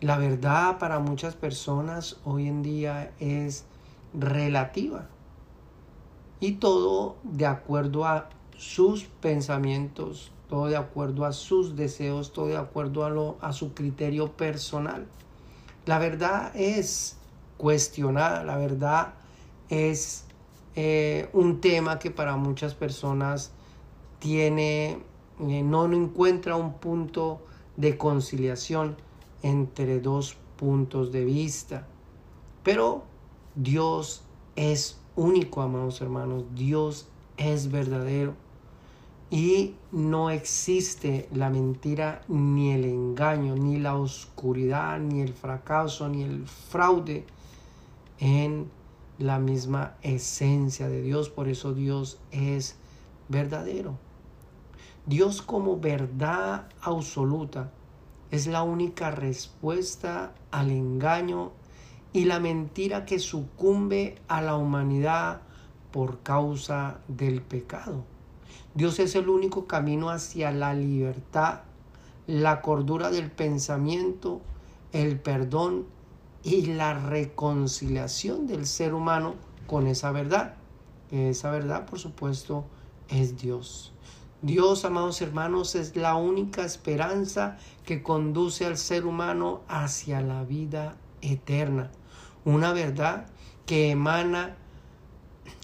La 0.00 0.16
verdad 0.16 0.78
para 0.78 0.98
muchas 0.98 1.34
personas 1.34 2.16
hoy 2.24 2.48
en 2.48 2.62
día 2.62 3.12
es 3.20 3.66
relativa 4.14 5.08
y 6.40 6.52
todo 6.52 7.16
de 7.22 7.44
acuerdo 7.44 8.06
a 8.06 8.30
sus 8.56 9.04
pensamientos, 9.04 10.32
todo 10.48 10.68
de 10.68 10.78
acuerdo 10.78 11.26
a 11.26 11.32
sus 11.32 11.76
deseos, 11.76 12.32
todo 12.32 12.46
de 12.46 12.56
acuerdo 12.56 13.04
a, 13.04 13.10
lo, 13.10 13.36
a 13.42 13.52
su 13.52 13.74
criterio 13.74 14.32
personal. 14.32 15.06
La 15.84 15.98
verdad 15.98 16.50
es 16.56 17.18
cuestionada, 17.58 18.42
la 18.42 18.56
verdad 18.56 19.12
es 19.68 20.24
eh, 20.76 21.28
un 21.34 21.60
tema 21.60 21.98
que 21.98 22.10
para 22.10 22.36
muchas 22.36 22.74
personas 22.74 23.52
tiene, 24.18 25.02
eh, 25.40 25.62
no 25.62 25.92
encuentra 25.92 26.56
un 26.56 26.72
punto 26.72 27.42
de 27.76 27.98
conciliación 27.98 28.96
entre 29.42 30.00
dos 30.00 30.36
puntos 30.56 31.12
de 31.12 31.24
vista. 31.24 31.86
Pero 32.62 33.04
Dios 33.54 34.22
es 34.56 34.98
único, 35.16 35.62
amados 35.62 36.00
hermanos. 36.00 36.44
Dios 36.54 37.08
es 37.36 37.70
verdadero. 37.70 38.34
Y 39.30 39.76
no 39.92 40.30
existe 40.30 41.28
la 41.32 41.50
mentira, 41.50 42.22
ni 42.26 42.72
el 42.72 42.84
engaño, 42.84 43.54
ni 43.54 43.78
la 43.78 43.96
oscuridad, 43.96 44.98
ni 44.98 45.20
el 45.20 45.32
fracaso, 45.32 46.08
ni 46.08 46.24
el 46.24 46.46
fraude 46.46 47.24
en 48.18 48.68
la 49.18 49.38
misma 49.38 49.94
esencia 50.02 50.88
de 50.88 51.00
Dios. 51.00 51.30
Por 51.30 51.48
eso 51.48 51.74
Dios 51.74 52.18
es 52.32 52.76
verdadero. 53.28 53.96
Dios 55.06 55.42
como 55.42 55.78
verdad 55.78 56.68
absoluta 56.82 57.72
es 58.30 58.46
la 58.46 58.62
única 58.62 59.10
respuesta 59.10 60.32
al 60.50 60.70
engaño 60.70 61.52
y 62.12 62.24
la 62.24 62.40
mentira 62.40 63.04
que 63.04 63.18
sucumbe 63.18 64.16
a 64.28 64.42
la 64.42 64.56
humanidad 64.56 65.42
por 65.90 66.22
causa 66.22 67.00
del 67.08 67.42
pecado. 67.42 68.04
Dios 68.74 68.98
es 69.00 69.14
el 69.16 69.28
único 69.28 69.66
camino 69.66 70.10
hacia 70.10 70.52
la 70.52 70.74
libertad, 70.74 71.62
la 72.26 72.62
cordura 72.62 73.10
del 73.10 73.30
pensamiento, 73.30 74.40
el 74.92 75.18
perdón 75.18 75.86
y 76.44 76.66
la 76.66 76.94
reconciliación 76.94 78.46
del 78.46 78.66
ser 78.66 78.94
humano 78.94 79.34
con 79.66 79.86
esa 79.86 80.12
verdad. 80.12 80.54
Esa 81.10 81.50
verdad, 81.50 81.86
por 81.86 81.98
supuesto, 81.98 82.64
es 83.08 83.36
Dios. 83.36 83.92
Dios, 84.42 84.86
amados 84.86 85.20
hermanos, 85.20 85.74
es 85.74 85.96
la 85.96 86.14
única 86.14 86.64
esperanza 86.64 87.58
que 87.84 88.02
conduce 88.02 88.64
al 88.64 88.78
ser 88.78 89.04
humano 89.04 89.60
hacia 89.68 90.22
la 90.22 90.44
vida 90.44 90.96
eterna. 91.20 91.90
Una 92.46 92.72
verdad 92.72 93.26
que 93.66 93.90
emana 93.90 94.56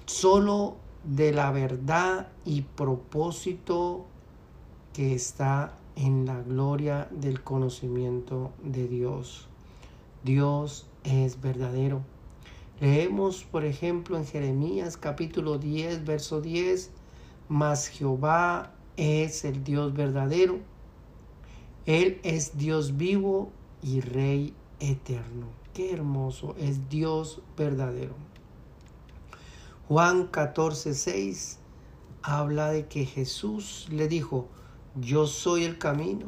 solo 0.05 0.77
de 1.05 1.33
la 1.33 1.53
verdad 1.53 2.29
y 2.45 2.63
propósito 2.63 4.05
que 4.93 5.15
está 5.15 5.73
en 5.95 6.27
la 6.27 6.43
gloria 6.43 7.09
del 7.11 7.43
conocimiento 7.43 8.53
de 8.63 8.89
Dios. 8.89 9.49
Dios 10.23 10.87
es 11.03 11.41
verdadero. 11.41 12.03
Leemos, 12.79 13.45
por 13.45 13.65
ejemplo, 13.65 14.19
en 14.19 14.27
Jeremías 14.27 14.99
capítulo 14.99 15.57
10, 15.57 16.05
verso 16.05 16.43
10, 16.43 16.91
mas 17.49 17.89
Jehová 17.89 18.73
es 18.97 19.45
el 19.45 19.63
Dios 19.65 19.93
verdadero. 19.95 20.61
Él 21.85 22.21
es 22.23 22.57
Dios 22.57 22.97
vivo 22.97 23.53
y 23.83 24.01
Rey 24.01 24.55
eterno. 24.81 25.47
Qué 25.73 25.93
hermoso, 25.93 26.55
es 26.59 26.89
Dios 26.89 27.41
verdadero. 27.57 28.15
Juan 29.89 30.27
14, 30.27 30.95
6 30.95 31.59
habla 32.23 32.71
de 32.71 32.87
que 32.87 33.05
Jesús 33.05 33.87
le 33.91 34.09
dijo, 34.09 34.49
yo 34.97 35.27
soy 35.27 35.65
el 35.65 35.79
camino, 35.79 36.27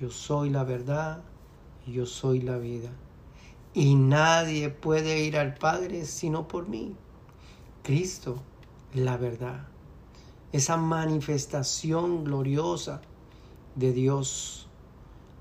yo 0.00 0.10
soy 0.10 0.50
la 0.50 0.62
verdad, 0.62 1.22
yo 1.86 2.06
soy 2.06 2.40
la 2.40 2.58
vida. 2.58 2.90
Y 3.74 3.94
nadie 3.94 4.68
puede 4.68 5.24
ir 5.24 5.36
al 5.38 5.54
Padre 5.54 6.04
sino 6.04 6.46
por 6.46 6.68
mí. 6.68 6.94
Cristo, 7.82 8.36
la 8.92 9.16
verdad. 9.16 9.67
Esa 10.50 10.78
manifestación 10.78 12.24
gloriosa 12.24 13.02
de 13.74 13.92
Dios, 13.92 14.66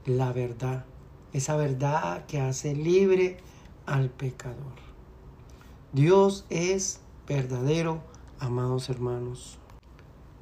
la 0.05 0.33
verdad. 0.33 0.85
Esa 1.31 1.55
verdad 1.55 2.25
que 2.25 2.41
hace 2.41 2.75
libre 2.75 3.37
al 3.85 4.09
pecador. 4.09 4.75
Dios 5.93 6.45
es 6.49 6.99
verdadero, 7.25 8.01
amados 8.39 8.89
hermanos. 8.89 9.57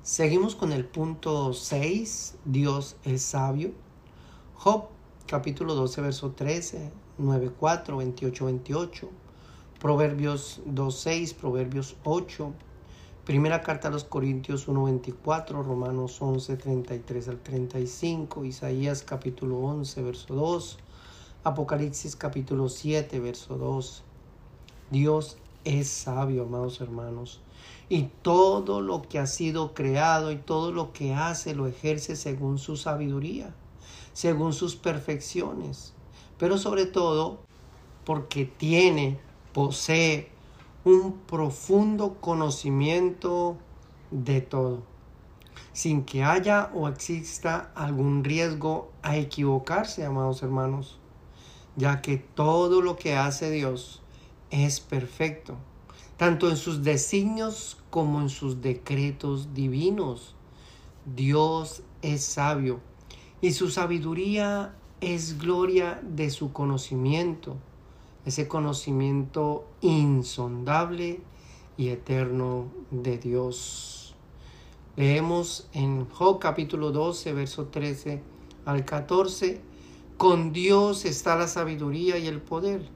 Seguimos 0.02 0.56
con 0.56 0.72
el 0.72 0.86
punto 0.86 1.54
6, 1.54 2.36
Dios 2.46 2.96
es 3.04 3.22
sabio. 3.22 3.72
Job 4.56 4.86
capítulo 5.28 5.76
12, 5.76 6.02
verso 6.02 6.32
13, 6.32 6.92
9, 7.20 7.52
4, 7.60 7.98
28, 7.98 8.46
28. 8.46 9.10
Proverbios 9.80 10.62
2, 10.66 11.00
6, 11.00 11.34
Proverbios 11.36 11.96
8. 12.04 12.54
Primera 13.26 13.64
carta 13.64 13.88
a 13.88 13.92
los 13.92 14.04
Corintios 14.04 14.68
1, 14.68 14.84
24, 14.84 15.64
Romanos 15.64 16.22
11, 16.22 16.58
33 16.58 17.28
al 17.30 17.40
35, 17.40 18.46
Isaías 18.46 19.02
capítulo 19.02 19.58
11, 19.62 20.04
verso 20.04 20.36
2, 20.36 20.78
Apocalipsis 21.44 22.16
capítulo 22.16 22.70
7, 22.70 23.20
verso 23.20 23.58
2. 23.58 24.04
Dios 24.92 25.38
es 25.64 25.88
sabio, 25.88 26.44
amados 26.44 26.80
hermanos. 26.82 27.42
Y 27.90 28.10
todo 28.22 28.80
lo 28.82 29.02
que 29.02 29.18
ha 29.18 29.26
sido 29.26 29.74
creado 29.74 30.32
y 30.32 30.36
todo 30.36 30.72
lo 30.72 30.94
que 30.94 31.16
hace 31.16 31.56
lo 31.56 31.66
ejerce 31.66 32.16
según 32.16 32.60
su 32.60 32.78
sabiduría, 32.78 33.56
según 34.14 34.54
sus 34.54 34.76
perfecciones. 34.76 35.96
Pero 36.38 36.60
sobre 36.60 36.86
todo 36.86 37.40
porque 38.06 38.46
tiene, 38.46 39.18
posee 39.52 40.35
un 40.86 41.14
profundo 41.14 42.18
conocimiento 42.22 43.58
de 44.12 44.40
todo, 44.42 44.84
sin 45.74 46.04
que 46.04 46.24
haya 46.24 46.70
o 46.76 46.88
exista 46.88 47.72
algún 47.74 48.24
riesgo 48.24 48.92
a 49.02 49.18
equivocarse, 49.18 50.06
amados 50.06 50.44
hermanos, 50.44 51.00
ya 51.76 52.02
que 52.04 52.18
todo 52.18 52.82
lo 52.82 52.98
que 52.98 53.16
hace 53.16 53.50
Dios 53.50 54.04
es 54.52 54.80
perfecto, 54.80 55.56
tanto 56.18 56.52
en 56.52 56.56
sus 56.56 56.84
designios 56.84 57.78
como 57.90 58.22
en 58.22 58.30
sus 58.30 58.62
decretos 58.62 59.56
divinos. 59.56 60.36
Dios 61.16 61.82
es 62.04 62.24
sabio 62.24 62.80
y 63.42 63.54
su 63.54 63.72
sabiduría 63.72 64.76
es 65.02 65.40
gloria 65.40 66.00
de 66.04 66.30
su 66.30 66.54
conocimiento, 66.54 67.58
ese 68.26 68.48
conocimiento 68.48 69.68
insondable 69.82 71.22
y 71.78 71.90
eterno 71.90 72.68
de 72.92 73.18
Dios. 73.18 74.16
Leemos 74.96 75.68
en 75.74 76.10
Job 76.10 76.40
capítulo 76.40 76.92
12, 76.92 77.34
verso 77.34 77.68
13 77.68 78.22
al 78.66 78.86
14, 78.86 79.62
con 80.18 80.54
Dios 80.54 81.06
está 81.06 81.36
la 81.36 81.48
sabiduría 81.48 82.18
y 82.18 82.28
el 82.28 82.42
poder 82.42 82.90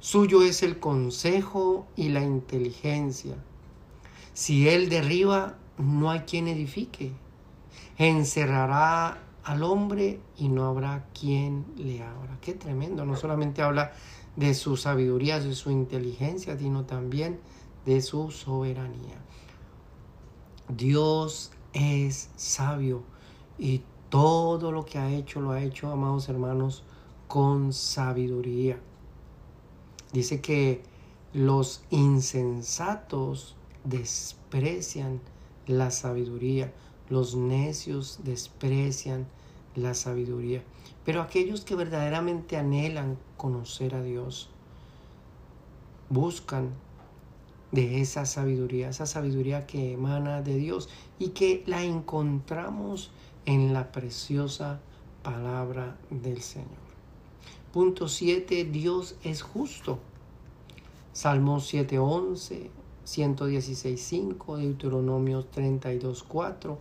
Suyo 0.00 0.42
es 0.42 0.62
el 0.62 0.78
consejo 0.78 1.88
y 1.96 2.10
la 2.10 2.22
inteligencia. 2.22 3.34
Si 4.32 4.68
Él 4.68 4.88
derriba, 4.88 5.56
no 5.76 6.10
hay 6.10 6.20
quien 6.20 6.46
edifique. 6.46 7.10
Encerrará 7.96 9.24
al 9.42 9.64
hombre 9.64 10.20
y 10.36 10.48
no 10.50 10.66
habrá 10.66 11.08
quien 11.18 11.66
le 11.76 12.04
abra. 12.04 12.38
Qué 12.40 12.52
tremendo. 12.52 13.04
No 13.04 13.16
solamente 13.16 13.60
habla 13.60 13.90
de 14.38 14.54
su 14.54 14.76
sabiduría, 14.76 15.40
de 15.40 15.52
su 15.52 15.72
inteligencia, 15.72 16.56
sino 16.56 16.84
también 16.84 17.40
de 17.84 18.00
su 18.00 18.30
soberanía. 18.30 19.16
Dios 20.68 21.50
es 21.72 22.30
sabio 22.36 23.02
y 23.58 23.82
todo 24.10 24.70
lo 24.70 24.84
que 24.84 24.98
ha 24.98 25.10
hecho 25.10 25.40
lo 25.40 25.50
ha 25.50 25.64
hecho, 25.64 25.90
amados 25.90 26.28
hermanos, 26.28 26.84
con 27.26 27.72
sabiduría. 27.72 28.78
Dice 30.12 30.40
que 30.40 30.82
los 31.32 31.82
insensatos 31.90 33.56
desprecian 33.82 35.20
la 35.66 35.90
sabiduría, 35.90 36.72
los 37.08 37.34
necios 37.34 38.20
desprecian 38.22 39.26
la 39.78 39.94
sabiduría. 39.94 40.62
Pero 41.04 41.22
aquellos 41.22 41.64
que 41.64 41.74
verdaderamente 41.74 42.56
anhelan 42.56 43.18
conocer 43.36 43.94
a 43.94 44.02
Dios, 44.02 44.50
buscan 46.10 46.70
de 47.72 48.00
esa 48.00 48.24
sabiduría, 48.26 48.88
esa 48.88 49.06
sabiduría 49.06 49.66
que 49.66 49.92
emana 49.92 50.42
de 50.42 50.56
Dios 50.56 50.88
y 51.18 51.30
que 51.30 51.62
la 51.66 51.82
encontramos 51.82 53.10
en 53.46 53.72
la 53.72 53.92
preciosa 53.92 54.80
palabra 55.22 55.96
del 56.10 56.40
Señor. 56.42 56.88
Punto 57.72 58.08
7. 58.08 58.64
Dios 58.64 59.16
es 59.22 59.42
justo. 59.42 59.98
Salmos 61.12 61.72
7.11, 61.72 62.68
116.5, 63.04 64.56
Deuteronomio 64.56 65.44
32.4, 65.50 66.76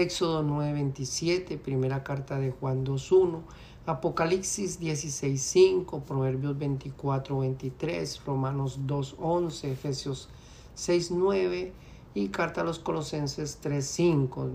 Éxodo 0.00 0.42
9.27, 0.42 1.58
primera 1.58 2.02
carta 2.02 2.38
de 2.38 2.52
Juan 2.52 2.86
2.1, 2.86 3.42
Apocalipsis 3.84 4.80
16.5, 4.80 6.02
Proverbios 6.04 6.56
24.23, 6.56 8.24
Romanos 8.24 8.80
2.11, 8.86 9.64
Efesios 9.68 10.30
6.9 10.74 11.72
y 12.14 12.28
carta 12.28 12.62
a 12.62 12.64
los 12.64 12.78
Colosenses 12.78 13.60
3.5, 13.62 14.50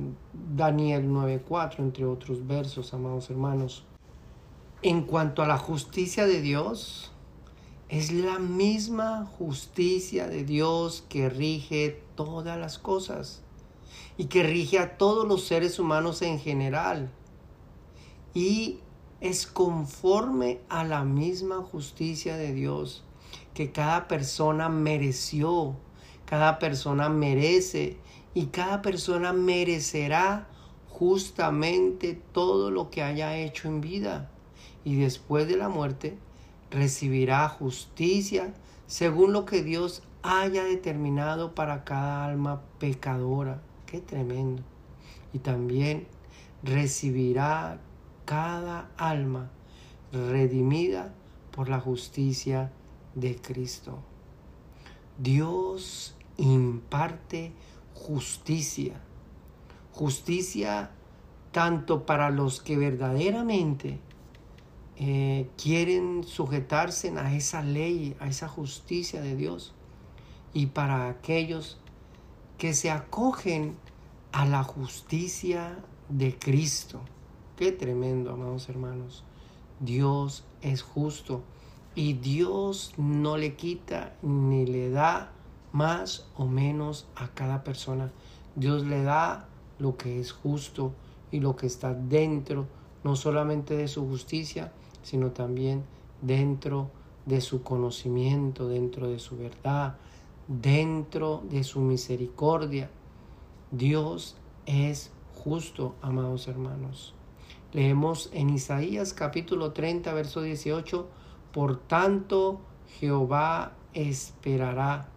Daniel 0.55 1.07
9.4, 1.07 1.79
entre 1.79 2.05
otros 2.05 2.47
versos, 2.47 2.95
amados 2.95 3.29
hermanos. 3.29 3.85
En 4.81 5.03
cuanto 5.03 5.43
a 5.43 5.47
la 5.47 5.59
justicia 5.59 6.25
de 6.25 6.41
Dios, 6.41 7.11
es 7.87 8.11
la 8.11 8.39
misma 8.39 9.27
justicia 9.37 10.27
de 10.27 10.43
Dios 10.43 11.05
que 11.07 11.29
rige 11.29 12.01
todas 12.15 12.57
las 12.57 12.79
cosas 12.79 13.43
y 14.17 14.25
que 14.25 14.43
rige 14.43 14.79
a 14.79 14.97
todos 14.97 15.27
los 15.27 15.45
seres 15.45 15.79
humanos 15.79 16.21
en 16.21 16.39
general. 16.39 17.11
Y 18.33 18.79
es 19.21 19.47
conforme 19.47 20.59
a 20.69 20.83
la 20.83 21.03
misma 21.03 21.57
justicia 21.57 22.37
de 22.37 22.53
Dios 22.53 23.03
que 23.53 23.71
cada 23.71 24.07
persona 24.07 24.69
mereció, 24.69 25.75
cada 26.25 26.59
persona 26.59 27.09
merece 27.09 27.97
y 28.33 28.47
cada 28.47 28.81
persona 28.81 29.33
merecerá 29.33 30.47
justamente 30.89 32.21
todo 32.31 32.71
lo 32.71 32.89
que 32.89 33.01
haya 33.01 33.37
hecho 33.37 33.67
en 33.67 33.81
vida 33.81 34.29
y 34.85 34.95
después 34.95 35.47
de 35.47 35.57
la 35.57 35.67
muerte 35.67 36.17
recibirá 36.71 37.49
justicia 37.49 38.53
según 38.87 39.33
lo 39.33 39.45
que 39.45 39.63
Dios 39.63 40.03
haya 40.21 40.63
determinado 40.63 41.55
para 41.55 41.83
cada 41.83 42.25
alma 42.25 42.61
pecadora. 42.79 43.61
Tremendo. 44.01 44.63
Y 45.33 45.39
también 45.39 46.07
recibirá 46.63 47.79
cada 48.25 48.89
alma 48.97 49.51
redimida 50.11 51.13
por 51.51 51.69
la 51.69 51.79
justicia 51.79 52.71
de 53.13 53.35
Cristo. 53.35 53.99
Dios 55.17 56.15
imparte 56.37 57.53
justicia. 57.93 59.01
Justicia 59.91 60.91
tanto 61.51 62.05
para 62.05 62.29
los 62.31 62.61
que 62.61 62.77
verdaderamente 62.77 63.99
eh, 64.97 65.47
quieren 65.61 66.25
sujetarse 66.25 67.09
a 67.17 67.33
esa 67.33 67.63
ley, 67.63 68.15
a 68.19 68.27
esa 68.27 68.49
justicia 68.49 69.21
de 69.21 69.37
Dios, 69.37 69.73
y 70.53 70.67
para 70.67 71.07
aquellos 71.07 71.79
que 72.65 72.73
se 72.73 72.89
acogen 72.89 73.75
a 74.31 74.43
la 74.47 74.63
justicia 74.63 75.77
de 76.09 76.35
Cristo. 76.35 76.99
Qué 77.57 77.71
tremendo, 77.71 78.31
amados 78.31 78.69
hermanos. 78.69 79.23
Dios 79.79 80.45
es 80.63 80.81
justo 80.81 81.43
y 81.93 82.13
Dios 82.13 82.95
no 82.97 83.37
le 83.37 83.55
quita 83.55 84.15
ni 84.23 84.65
le 84.65 84.89
da 84.89 85.31
más 85.73 86.25
o 86.35 86.47
menos 86.47 87.05
a 87.15 87.27
cada 87.27 87.63
persona. 87.63 88.11
Dios 88.55 88.83
le 88.83 89.03
da 89.03 89.47
lo 89.77 89.95
que 89.95 90.19
es 90.19 90.31
justo 90.31 90.91
y 91.29 91.41
lo 91.41 91.55
que 91.55 91.67
está 91.67 91.93
dentro, 91.93 92.65
no 93.03 93.15
solamente 93.15 93.77
de 93.77 93.87
su 93.87 94.07
justicia, 94.07 94.73
sino 95.03 95.29
también 95.29 95.83
dentro 96.23 96.89
de 97.27 97.41
su 97.41 97.61
conocimiento, 97.61 98.67
dentro 98.67 99.07
de 99.07 99.19
su 99.19 99.37
verdad, 99.37 99.97
dentro 100.47 101.43
de 101.49 101.63
su 101.63 101.79
misericordia. 101.79 102.89
Dios 103.71 104.37
es 104.65 105.11
justo, 105.33 105.95
amados 106.01 106.47
hermanos. 106.47 107.13
Leemos 107.73 108.29
en 108.33 108.49
Isaías 108.49 109.13
capítulo 109.13 109.73
30, 109.73 110.13
verso 110.13 110.41
18, 110.41 111.07
por 111.51 111.77
tanto 111.77 112.61
Jehová 112.99 113.73
esperará 113.93 115.09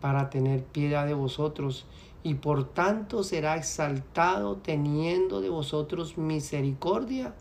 para 0.00 0.30
tener 0.30 0.64
piedad 0.64 1.06
de 1.06 1.14
vosotros, 1.14 1.86
y 2.24 2.34
por 2.34 2.64
tanto 2.64 3.24
será 3.24 3.56
exaltado 3.56 4.56
teniendo 4.56 5.40
de 5.40 5.48
vosotros 5.48 6.18
misericordia, 6.18 7.34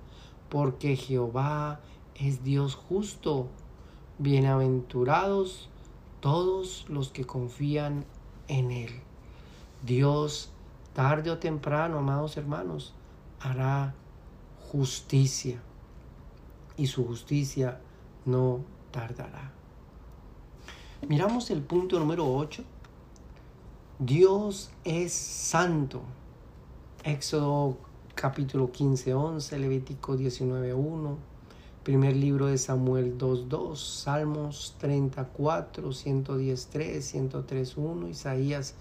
porque 0.50 0.96
Jehová 0.96 1.82
es 2.16 2.44
Dios 2.44 2.76
justo. 2.76 3.48
Bienaventurados 4.18 5.71
todos 6.22 6.86
los 6.88 7.10
que 7.10 7.26
confían 7.26 8.06
en 8.48 8.72
Él. 8.72 9.02
Dios, 9.84 10.52
tarde 10.94 11.32
o 11.32 11.40
temprano, 11.40 11.98
amados 11.98 12.38
hermanos, 12.38 12.94
hará 13.40 13.96
justicia 14.72 15.62
y 16.78 16.88
su 16.88 17.06
justicia 17.06 17.82
no 18.26 18.62
tardará. 18.92 19.52
Miramos 21.08 21.50
el 21.50 21.62
punto 21.62 22.00
número 22.00 22.32
8. 22.32 22.64
Dios 24.00 24.72
es 24.84 25.14
santo. 25.14 26.02
Éxodo 27.04 27.78
capítulo 28.14 28.72
15, 28.72 29.14
11, 29.14 29.60
Levítico 29.60 30.16
19, 30.16 30.74
1, 30.74 31.18
primer 31.84 32.16
libro 32.16 32.46
de 32.48 32.58
Samuel 32.58 33.18
2, 33.18 33.50
2, 33.50 34.04
Salmos 34.04 34.76
34, 34.78 35.92
110, 35.92 36.68
3, 36.68 37.04
103, 37.06 37.78
1, 37.78 38.08
Isaías 38.08 38.76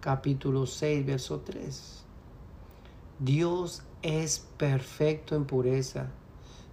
capítulo 0.00 0.66
6, 0.66 1.04
verso 1.04 1.40
3. 1.40 2.04
Dios 3.18 3.82
es 4.02 4.46
perfecto 4.56 5.34
en 5.34 5.46
pureza. 5.46 6.10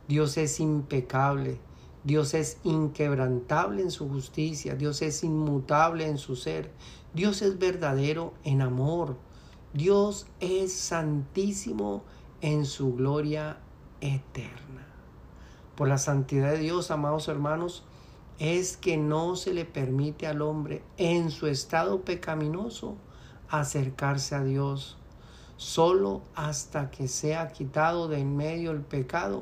Dios 0.08 0.38
es 0.38 0.60
impecable. 0.60 1.60
Dios 2.04 2.34
es 2.34 2.58
inquebrantable 2.64 3.82
en 3.82 3.92
su 3.92 4.10
justicia. 4.10 4.76
Dios 4.76 5.02
es 5.02 5.24
inmutable 5.24 6.08
en 6.08 6.18
su 6.18 6.36
ser. 6.36 6.72
Dios 7.14 7.42
es 7.42 7.58
verdadero 7.58 8.34
en 8.44 8.62
amor. 8.62 9.18
Dios 9.74 10.28
es 10.40 10.74
santísimo 10.74 12.04
en 12.42 12.66
su 12.66 12.96
gloria 12.96 13.58
eterna. 14.02 14.91
Por 15.82 15.88
la 15.88 15.98
santidad 15.98 16.52
de 16.52 16.60
Dios, 16.60 16.92
amados 16.92 17.28
hermanos, 17.28 17.84
es 18.38 18.78
que 18.78 18.98
no 18.98 19.36
se 19.36 19.52
le 19.52 19.66
permite 19.66 20.28
al 20.28 20.44
hombre 20.44 20.84
en 20.98 21.32
su 21.32 21.48
estado 21.48 22.02
pecaminoso 22.02 22.98
acercarse 23.50 24.36
a 24.36 24.44
Dios 24.44 25.00
solo 25.58 26.22
hasta 26.36 26.92
que 26.92 27.08
sea 27.08 27.48
quitado 27.48 28.08
de 28.08 28.20
en 28.20 28.38
medio 28.38 28.70
el 28.70 28.82
pecado 28.82 29.42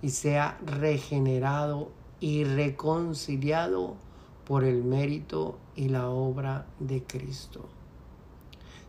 y 0.00 0.10
sea 0.10 0.60
regenerado 0.64 1.90
y 2.20 2.44
reconciliado 2.44 3.96
por 4.46 4.62
el 4.62 4.84
mérito 4.84 5.58
y 5.74 5.88
la 5.88 6.08
obra 6.08 6.66
de 6.78 7.02
Cristo. 7.02 7.68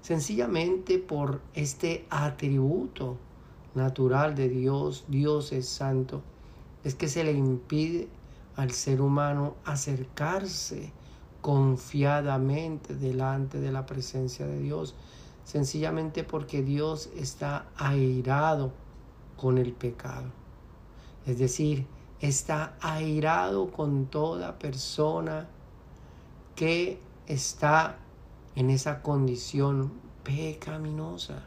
Sencillamente 0.03 0.99
por 0.99 1.41
este 1.55 2.05
atributo 2.11 3.17
natural 3.73 4.35
de 4.35 4.49
Dios, 4.49 5.05
Dios 5.07 5.51
es 5.51 5.67
santo, 5.67 6.21
es 6.85 6.95
que 6.95 7.09
se 7.09 7.25
le 7.25 7.33
impide 7.33 8.07
al 8.55 8.71
ser 8.71 9.01
humano 9.01 9.55
acercarse 9.65 10.93
confiadamente 11.41 12.95
delante 12.95 13.59
de 13.59 13.73
la 13.73 13.85
presencia 13.85 14.47
de 14.47 14.59
Dios 14.59 14.95
sencillamente 15.43 16.23
porque 16.23 16.63
Dios 16.63 17.09
está 17.15 17.67
airado 17.77 18.71
con 19.37 19.57
el 19.57 19.73
pecado. 19.73 20.25
Es 21.25 21.37
decir, 21.37 21.85
está 22.19 22.75
airado 22.81 23.71
con 23.71 24.07
toda 24.07 24.57
persona 24.57 25.47
que 26.55 26.99
está 27.27 27.97
en 28.55 28.69
esa 28.69 29.01
condición 29.01 29.93
pecaminosa. 30.23 31.43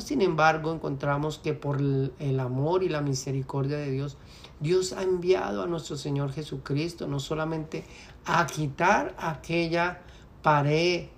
Sin 0.00 0.22
embargo, 0.22 0.72
encontramos 0.72 1.38
que 1.38 1.54
por 1.54 1.80
el 1.80 2.40
amor 2.40 2.82
y 2.82 2.88
la 2.88 3.00
misericordia 3.00 3.76
de 3.76 3.90
Dios, 3.90 4.16
Dios 4.60 4.92
ha 4.92 5.02
enviado 5.02 5.62
a 5.62 5.66
nuestro 5.66 5.96
Señor 5.96 6.32
Jesucristo 6.32 7.06
no 7.06 7.20
solamente 7.20 7.84
a 8.24 8.46
quitar 8.46 9.14
aquella 9.18 10.02
pared 10.42 11.08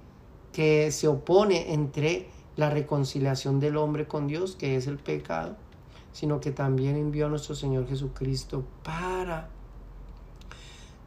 que 0.53 0.91
se 0.91 1.07
opone 1.07 1.73
entre 1.73 2.29
la 2.57 2.71
reconciliación 2.71 3.61
del 3.61 3.77
hombre 3.77 4.09
con 4.09 4.27
Dios, 4.27 4.57
que 4.57 4.77
es 4.77 4.87
el 4.87 4.99
pecado, 4.99 5.57
sino 6.12 6.41
que 6.41 6.51
también 6.51 6.97
envió 6.97 7.27
a 7.27 7.29
nuestro 7.29 7.55
Señor 7.55 7.87
Jesucristo 7.87 8.64
para 8.83 9.51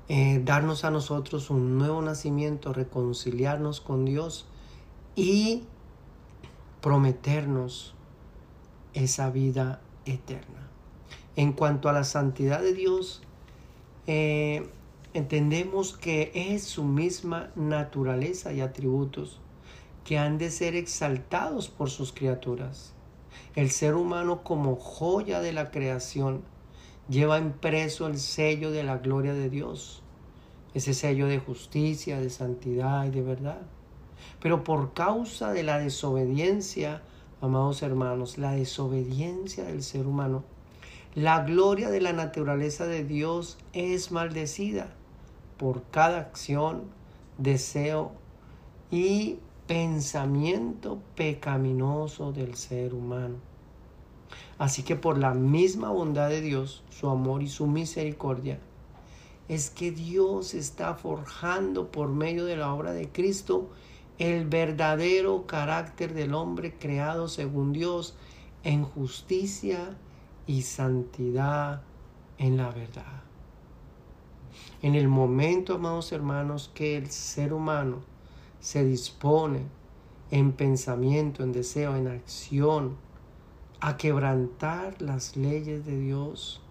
eh, 0.08 0.42
darnos 0.44 0.86
a 0.86 0.92
nosotros 0.92 1.50
un 1.50 1.78
nuevo 1.78 2.02
nacimiento, 2.02 2.74
reconciliarnos 2.74 3.82
con 3.82 4.06
Dios 4.06 4.46
y 5.16 5.64
prometernos 6.82 7.94
esa 8.94 9.30
vida 9.30 9.82
eterna. 10.06 10.68
En 11.36 11.54
cuanto 11.54 11.90
a 11.90 11.94
la 11.94 12.04
santidad 12.04 12.62
de 12.62 12.74
Dios, 12.74 13.22
eh, 14.08 14.68
entendemos 15.14 15.96
que 15.96 16.32
es 16.34 16.64
su 16.64 16.84
misma 16.84 17.52
naturaleza 17.56 18.52
y 18.54 18.62
atributos 18.62 19.40
que 20.04 20.18
han 20.18 20.38
de 20.38 20.50
ser 20.50 20.76
exaltados 20.76 21.70
por 21.70 21.90
sus 21.90 22.12
criaturas. 22.12 22.94
El 23.56 23.70
ser 23.70 23.96
humano 23.96 24.44
como 24.44 24.76
joya 24.76 25.40
de 25.40 25.54
la 25.54 25.72
creación 25.72 26.42
lleva 27.08 27.38
impreso 27.38 28.08
el 28.08 28.18
sello 28.18 28.72
de 28.72 28.84
la 28.84 28.98
gloria 28.98 29.34
de 29.34 29.50
Dios, 29.50 30.02
ese 30.74 30.94
sello 30.94 31.28
de 31.28 31.40
justicia, 31.40 32.20
de 32.20 32.30
santidad 32.30 33.06
y 33.06 33.12
de 33.12 33.22
verdad. 33.22 33.62
Pero 34.42 34.64
por 34.64 34.94
causa 34.94 35.52
de 35.52 35.64
la 35.64 35.80
desobediencia, 35.80 37.02
amados 37.42 37.82
hermanos, 37.82 38.38
la 38.38 38.52
desobediencia 38.52 39.64
del 39.64 39.84
ser 39.84 40.08
humano, 40.08 40.44
la 41.14 41.44
gloria 41.44 41.90
de 41.90 42.02
la 42.02 42.14
naturaleza 42.14 42.86
de 42.86 43.04
Dios 43.04 43.58
es 43.74 44.12
maldecida 44.12 44.94
por 45.58 45.84
cada 45.92 46.20
acción, 46.20 46.84
deseo 47.38 48.14
y 48.90 49.40
pensamiento 49.68 51.00
pecaminoso 51.16 52.32
del 52.32 52.56
ser 52.56 52.94
humano. 52.94 53.36
Así 54.58 54.84
que 54.84 54.96
por 54.96 55.18
la 55.18 55.34
misma 55.34 55.90
bondad 55.90 56.30
de 56.30 56.42
Dios, 56.42 56.84
su 56.90 57.10
amor 57.10 57.44
y 57.44 57.48
su 57.48 57.68
misericordia, 57.68 58.60
es 59.50 59.70
que 59.70 59.92
Dios 59.92 60.54
está 60.54 60.94
forjando 60.96 61.92
por 61.92 62.10
medio 62.10 62.46
de 62.46 62.56
la 62.56 62.74
obra 62.74 62.94
de 62.94 63.10
Cristo 63.10 63.70
el 64.22 64.46
verdadero 64.46 65.48
carácter 65.48 66.14
del 66.14 66.36
hombre 66.36 66.76
creado 66.78 67.28
según 67.28 67.74
Dios 67.74 68.16
en 68.64 68.84
justicia 68.84 69.98
y 70.46 70.62
santidad 70.62 71.82
en 72.38 72.58
la 72.58 72.70
verdad. 72.70 73.24
En 74.84 74.94
el 74.94 75.08
momento, 75.08 75.74
amados 75.74 76.12
hermanos, 76.12 76.70
que 76.76 76.98
el 76.98 77.10
ser 77.10 77.52
humano 77.52 78.04
se 78.60 78.86
dispone 78.86 79.64
en 80.30 80.52
pensamiento, 80.52 81.42
en 81.42 81.52
deseo, 81.52 81.96
en 81.96 82.08
acción, 82.08 82.98
a 83.80 83.98
quebrantar 83.98 85.02
las 85.02 85.36
leyes 85.36 85.84
de 85.84 86.00
Dios, 86.00 86.62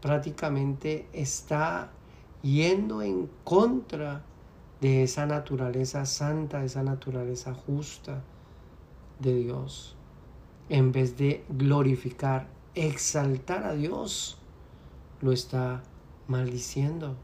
prácticamente 0.00 1.06
está 1.12 1.90
yendo 2.40 3.02
en 3.02 3.28
contra 3.44 4.24
de 4.80 5.02
esa 5.02 5.26
naturaleza 5.26 6.06
santa, 6.06 6.60
de 6.60 6.66
esa 6.66 6.82
naturaleza 6.82 7.54
justa 7.54 8.22
de 9.18 9.34
Dios. 9.34 9.96
En 10.68 10.92
vez 10.92 11.16
de 11.16 11.44
glorificar, 11.48 12.48
exaltar 12.74 13.64
a 13.64 13.74
Dios, 13.74 14.38
lo 15.20 15.32
está 15.32 15.82
maldiciendo. 16.28 17.16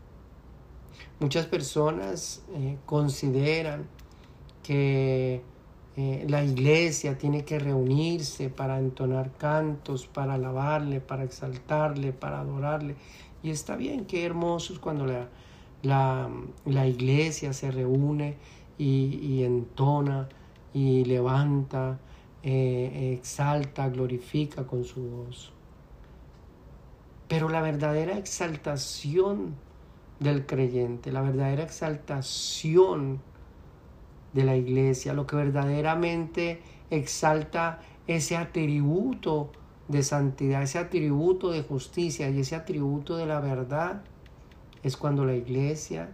Muchas 1.21 1.47
personas 1.47 2.43
eh, 2.55 2.79
consideran 2.87 3.87
que 4.63 5.43
eh, 5.97 6.27
la 6.29 6.43
iglesia 6.43 7.19
tiene 7.19 7.45
que 7.45 7.59
reunirse 7.59 8.49
para 8.49 8.79
entonar 8.79 9.31
cantos, 9.37 10.07
para 10.07 10.35
alabarle, 10.35 11.01
para 11.01 11.23
exaltarle, 11.23 12.13
para 12.13 12.41
adorarle. 12.41 12.97
Y 13.43 13.51
está 13.51 13.77
bien, 13.77 14.07
qué 14.07 14.25
hermoso 14.25 14.73
es 14.73 14.79
cuando 14.79 15.07
la, 15.07 15.29
la, 15.85 16.29
iglesia 16.87 17.53
se 17.53 17.71
reúne 17.71 18.37
y, 18.79 19.43
entona 19.45 20.29
y 20.73 21.05
levanta, 21.05 22.01
eh, 22.43 23.15
exalta, 23.19 23.89
glorifica 23.89 24.67
con 24.67 24.85
su 24.85 25.03
voz. 25.03 25.53
Pero 27.29 27.49
la 27.49 27.63
verdadera 27.63 28.19
exaltación 28.19 29.55
del 30.21 30.47
creyente, 30.47 31.13
la 31.13 31.23
verdadera 31.23 31.63
exaltación 31.63 33.21
de 34.33 34.45
la 34.45 34.57
iglesia, 34.57 35.15
lo 35.15 35.27
que 35.27 35.37
verdaderamente 35.37 36.61
exalta 36.91 37.81
ese 38.07 38.37
atributo 38.37 39.51
de 39.89 40.03
santidad, 40.03 40.63
ese 40.63 40.79
atributo 40.79 41.51
de 41.51 41.63
justicia 41.63 42.29
y 42.31 42.41
ese 42.41 42.57
atributo 42.57 43.17
de 43.17 43.27
la 43.27 43.41
verdad, 43.41 44.03
es 44.85 44.97
cuando 44.99 45.25
la 45.25 45.35
iglesia, 45.35 46.11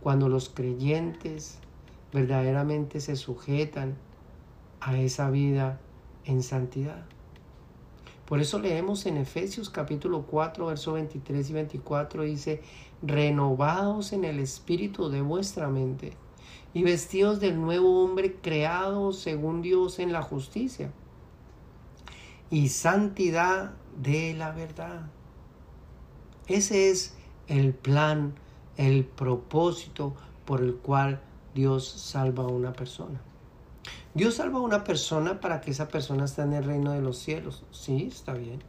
cuando 0.00 0.28
los 0.28 0.48
creyentes 0.48 1.58
verdaderamente 2.12 3.00
se 3.00 3.16
sujetan 3.16 3.96
a 4.80 4.96
esa 4.96 5.28
vida 5.28 5.80
en 6.24 6.42
santidad. 6.42 7.04
Por 8.26 8.40
eso 8.40 8.60
leemos 8.60 9.06
en 9.06 9.16
Efesios 9.16 9.70
capítulo 9.70 10.22
4, 10.22 10.66
verso 10.66 10.92
23 10.92 11.50
y 11.50 11.52
24, 11.52 12.22
dice, 12.22 12.62
renovados 13.02 14.12
en 14.12 14.24
el 14.24 14.38
espíritu 14.38 15.08
de 15.08 15.20
vuestra 15.20 15.68
mente 15.68 16.12
y 16.74 16.84
vestidos 16.84 17.40
del 17.40 17.60
nuevo 17.60 18.04
hombre 18.04 18.36
creado 18.36 19.12
según 19.12 19.62
Dios 19.62 19.98
en 19.98 20.12
la 20.12 20.22
justicia 20.22 20.92
y 22.50 22.68
santidad 22.68 23.74
de 24.00 24.34
la 24.34 24.52
verdad. 24.52 25.10
Ese 26.46 26.90
es 26.90 27.16
el 27.48 27.74
plan, 27.74 28.34
el 28.76 29.04
propósito 29.04 30.14
por 30.44 30.60
el 30.60 30.74
cual 30.74 31.20
Dios 31.54 31.88
salva 31.88 32.44
a 32.44 32.48
una 32.48 32.72
persona. 32.72 33.20
Dios 34.14 34.36
salva 34.36 34.58
a 34.58 34.62
una 34.62 34.84
persona 34.84 35.40
para 35.40 35.60
que 35.60 35.70
esa 35.70 35.88
persona 35.88 36.24
esté 36.24 36.42
en 36.42 36.54
el 36.54 36.64
reino 36.64 36.92
de 36.92 37.02
los 37.02 37.18
cielos. 37.18 37.64
Sí, 37.70 38.08
está 38.10 38.32
bien. 38.32 38.62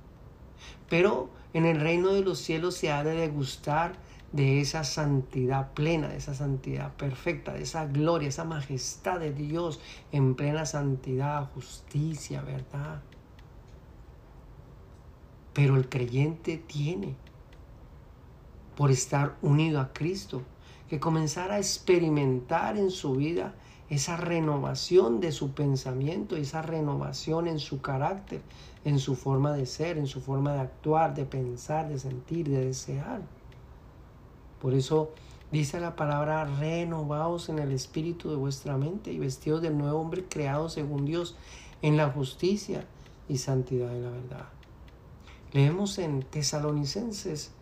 Pero 0.90 1.30
en 1.54 1.66
el 1.66 1.80
reino 1.80 2.13
de 2.13 2.22
los 2.22 2.40
cielos 2.40 2.76
se 2.76 2.92
ha 2.92 3.04
de 3.04 3.16
degustar 3.16 3.94
de 4.32 4.60
esa 4.60 4.84
santidad 4.84 5.72
plena, 5.74 6.10
de 6.10 6.18
esa 6.18 6.34
santidad 6.34 6.94
perfecta, 6.96 7.54
de 7.54 7.63
esa 7.63 7.86
gloria, 7.86 8.28
esa 8.28 8.44
majestad 8.44 9.20
de 9.20 9.32
Dios 9.32 9.80
en 10.12 10.36
plena 10.36 10.66
santidad, 10.66 11.50
justicia, 11.54 12.42
verdad. 12.42 13.02
Pero 15.54 15.76
el 15.76 15.88
creyente 15.90 16.58
tiene, 16.58 17.16
por 18.78 18.92
estar 18.92 19.36
unido 19.42 19.82
a 19.82 19.92
Cristo, 19.92 20.44
que 20.88 21.00
comenzar 21.00 21.52
a 21.52 21.58
experimentar 21.58 22.78
en 22.78 22.92
su 22.92 23.16
vida 23.16 23.56
esa 23.90 24.18
renovación 24.18 25.20
de 25.20 25.32
su 25.32 25.52
pensamiento, 25.52 26.36
esa 26.38 26.62
renovación 26.62 27.48
en 27.48 27.60
su 27.60 27.82
carácter, 27.82 28.42
en 28.86 29.00
su 29.00 29.16
forma 29.16 29.54
de 29.54 29.66
ser, 29.66 29.98
en 29.98 30.06
su 30.06 30.22
forma 30.22 30.54
de 30.54 30.60
actuar, 30.60 31.16
de 31.16 31.26
pensar, 31.26 31.90
de 31.90 31.98
sentir, 31.98 32.50
de 32.50 32.66
desear. 32.66 33.22
Por 34.62 34.76
eso 34.76 35.12
dice 35.52 35.80
la 35.80 35.96
palabra 35.96 36.46
renovaos 36.46 37.50
en 37.50 37.58
el 37.58 37.72
espíritu 37.72 38.30
de 38.30 38.36
vuestra 38.36 38.78
mente 38.78 39.12
y 39.12 39.18
vestidos 39.18 39.63
del 39.63 39.76
nuevo 39.76 40.00
hombre 40.00 40.26
creado 40.30 40.70
según 40.70 41.06
Dios 41.06 41.36
en 41.82 41.98
la 41.98 42.12
justicia 42.12 42.86
y 43.28 43.40
santidad 43.40 43.90
de 43.90 44.02
la 44.02 44.12
verdad. 44.12 44.46
Leemos 45.52 45.98
en 45.98 46.22
Tesalonicenses 46.22 47.57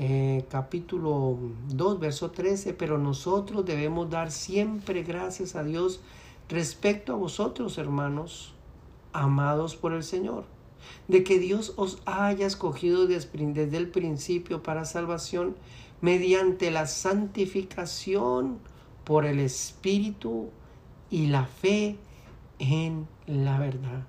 eh, 0.00 0.44
capítulo 0.48 1.36
2, 1.70 1.98
verso 1.98 2.30
13, 2.30 2.72
pero 2.72 2.98
nosotros 2.98 3.64
debemos 3.64 4.08
dar 4.08 4.30
siempre 4.30 5.02
gracias 5.02 5.56
a 5.56 5.64
Dios 5.64 6.00
respecto 6.48 7.12
a 7.12 7.16
vosotros, 7.16 7.78
hermanos, 7.78 8.54
amados 9.12 9.74
por 9.74 9.92
el 9.92 10.04
Señor, 10.04 10.44
de 11.08 11.24
que 11.24 11.40
Dios 11.40 11.72
os 11.74 12.00
haya 12.06 12.46
escogido 12.46 13.08
desde 13.08 13.76
el 13.76 13.90
principio 13.90 14.62
para 14.62 14.84
salvación 14.84 15.56
mediante 16.00 16.70
la 16.70 16.86
santificación 16.86 18.58
por 19.02 19.26
el 19.26 19.40
Espíritu 19.40 20.50
y 21.10 21.26
la 21.26 21.46
fe 21.46 21.96
en 22.60 23.08
la 23.26 23.58
verdad. 23.58 24.06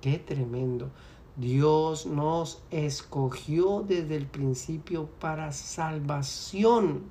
Qué 0.00 0.18
tremendo. 0.18 0.92
Dios 1.36 2.04
nos 2.04 2.62
escogió 2.70 3.82
desde 3.88 4.16
el 4.16 4.26
principio 4.26 5.06
para 5.18 5.52
salvación, 5.52 7.04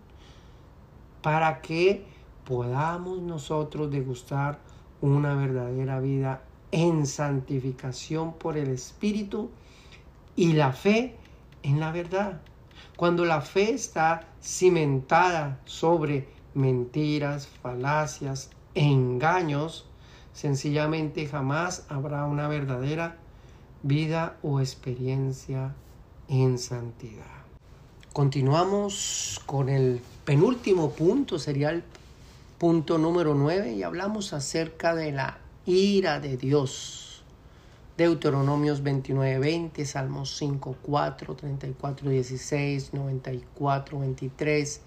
para 1.24 1.62
que 1.62 2.06
podamos 2.46 3.20
nosotros 3.20 3.90
degustar 3.90 4.60
una 5.02 5.34
verdadera 5.34 6.00
vida 6.00 6.44
en 6.72 7.08
santificación 7.08 8.34
por 8.34 8.58
el 8.58 8.70
Espíritu 8.70 9.50
y 10.36 10.54
la 10.54 10.72
fe 10.72 11.18
en 11.64 11.80
la 11.80 11.92
verdad. 11.92 12.42
Cuando 12.96 13.26
la 13.26 13.42
fe 13.42 13.74
está 13.74 14.28
cimentada 14.40 15.60
sobre 15.66 16.28
mentiras, 16.54 17.48
falacias, 17.48 18.52
engaños, 18.76 19.88
sencillamente 20.32 21.28
jamás 21.28 21.88
habrá 21.90 22.26
una 22.26 22.48
verdadera 22.48 23.18
vida 23.84 24.38
o 24.44 24.60
experiencia 24.60 25.74
en 26.28 26.58
santidad. 26.58 27.26
Continuamos 28.14 29.42
con 29.46 29.70
el 29.70 30.02
penúltimo 30.26 30.92
punto, 30.92 31.40
sería 31.40 31.70
el 31.70 31.84
punto 32.58 32.98
número 32.98 33.34
9, 33.34 33.74
y 33.74 33.84
hablamos 33.84 34.34
acerca 34.34 34.94
de 34.94 35.12
la 35.12 35.40
ira 35.66 36.20
de 36.20 36.38
Dios. 36.38 37.24
Deuteronomios 37.98 38.84
29, 38.84 39.40
20, 39.40 39.86
Salmos 39.86 40.36
5, 40.38 40.76
4, 40.82 41.36
34, 41.36 42.10
16, 42.10 42.94
94, 42.94 44.00
23, 44.00 44.82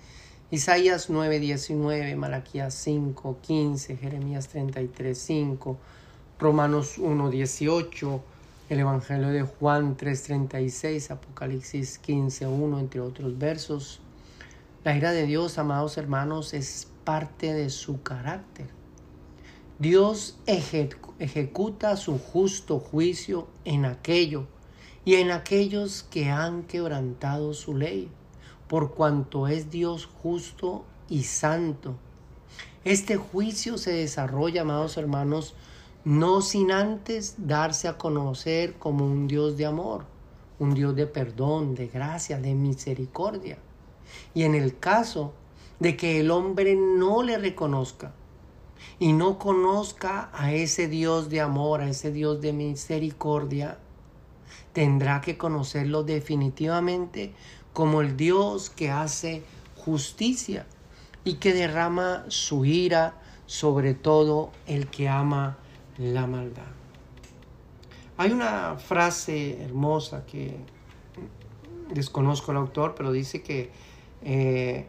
Isaías 0.50 1.10
9, 1.10 1.40
19, 1.40 2.16
Malaquías 2.16 2.74
5, 2.74 3.38
15, 3.40 3.96
Jeremías 3.96 4.48
33, 4.48 5.16
5, 5.16 5.78
Romanos 6.38 6.98
1, 6.98 7.30
18, 7.30 8.22
el 8.70 8.80
Evangelio 8.80 9.28
de 9.28 9.42
Juan 9.42 9.96
3:36, 9.96 11.10
Apocalipsis 11.10 11.98
15:1, 11.98 12.78
entre 12.80 13.00
otros 13.00 13.38
versos. 13.38 14.00
La 14.84 14.96
ira 14.96 15.12
de 15.12 15.26
Dios, 15.26 15.58
amados 15.58 15.98
hermanos, 15.98 16.54
es 16.54 16.88
parte 17.04 17.52
de 17.52 17.68
su 17.68 18.02
carácter. 18.02 18.68
Dios 19.78 20.38
ejecuta 20.46 21.96
su 21.96 22.18
justo 22.18 22.78
juicio 22.78 23.48
en 23.64 23.84
aquello 23.84 24.46
y 25.04 25.16
en 25.16 25.30
aquellos 25.30 26.02
que 26.04 26.30
han 26.30 26.62
quebrantado 26.62 27.52
su 27.52 27.76
ley, 27.76 28.10
por 28.68 28.94
cuanto 28.94 29.46
es 29.46 29.70
Dios 29.70 30.06
justo 30.22 30.86
y 31.10 31.24
santo. 31.24 31.96
Este 32.84 33.16
juicio 33.16 33.76
se 33.76 33.92
desarrolla, 33.92 34.62
amados 34.62 34.96
hermanos, 34.96 35.54
no 36.04 36.42
sin 36.42 36.70
antes 36.70 37.34
darse 37.38 37.88
a 37.88 37.96
conocer 37.96 38.74
como 38.74 39.06
un 39.06 39.26
Dios 39.26 39.56
de 39.56 39.66
amor, 39.66 40.04
un 40.58 40.74
Dios 40.74 40.94
de 40.94 41.06
perdón, 41.06 41.74
de 41.74 41.88
gracia, 41.88 42.38
de 42.38 42.54
misericordia. 42.54 43.58
Y 44.34 44.42
en 44.42 44.54
el 44.54 44.78
caso 44.78 45.32
de 45.80 45.96
que 45.96 46.20
el 46.20 46.30
hombre 46.30 46.76
no 46.76 47.22
le 47.22 47.38
reconozca 47.38 48.12
y 48.98 49.12
no 49.14 49.38
conozca 49.38 50.30
a 50.34 50.52
ese 50.52 50.88
Dios 50.88 51.30
de 51.30 51.40
amor, 51.40 51.80
a 51.80 51.88
ese 51.88 52.12
Dios 52.12 52.40
de 52.42 52.52
misericordia, 52.52 53.78
tendrá 54.72 55.22
que 55.22 55.38
conocerlo 55.38 56.02
definitivamente 56.02 57.32
como 57.72 58.02
el 58.02 58.16
Dios 58.16 58.68
que 58.68 58.90
hace 58.90 59.42
justicia 59.76 60.66
y 61.24 61.34
que 61.34 61.54
derrama 61.54 62.24
su 62.28 62.66
ira 62.66 63.20
sobre 63.46 63.94
todo 63.94 64.50
el 64.66 64.88
que 64.88 65.08
ama 65.08 65.58
la 65.98 66.26
maldad. 66.26 66.62
Hay 68.16 68.30
una 68.30 68.76
frase 68.76 69.62
hermosa 69.62 70.24
que 70.24 70.56
desconozco 71.92 72.52
el 72.52 72.58
autor, 72.58 72.94
pero 72.96 73.12
dice 73.12 73.42
que 73.42 73.70
eh, 74.22 74.86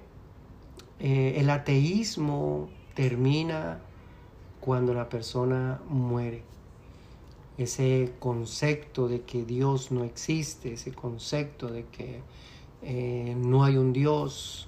eh, 0.99 1.33
el 1.37 1.49
ateísmo 1.49 2.69
termina 2.93 3.79
cuando 4.59 4.93
la 4.93 5.09
persona 5.09 5.79
muere. 5.89 6.43
Ese 7.57 8.13
concepto 8.19 9.07
de 9.07 9.21
que 9.21 9.45
Dios 9.45 9.91
no 9.91 10.03
existe, 10.03 10.73
ese 10.73 10.91
concepto 10.91 11.67
de 11.67 11.85
que 11.85 12.21
eh, 12.81 13.35
no 13.37 13.63
hay 13.63 13.77
un 13.77 13.93
Dios, 13.93 14.67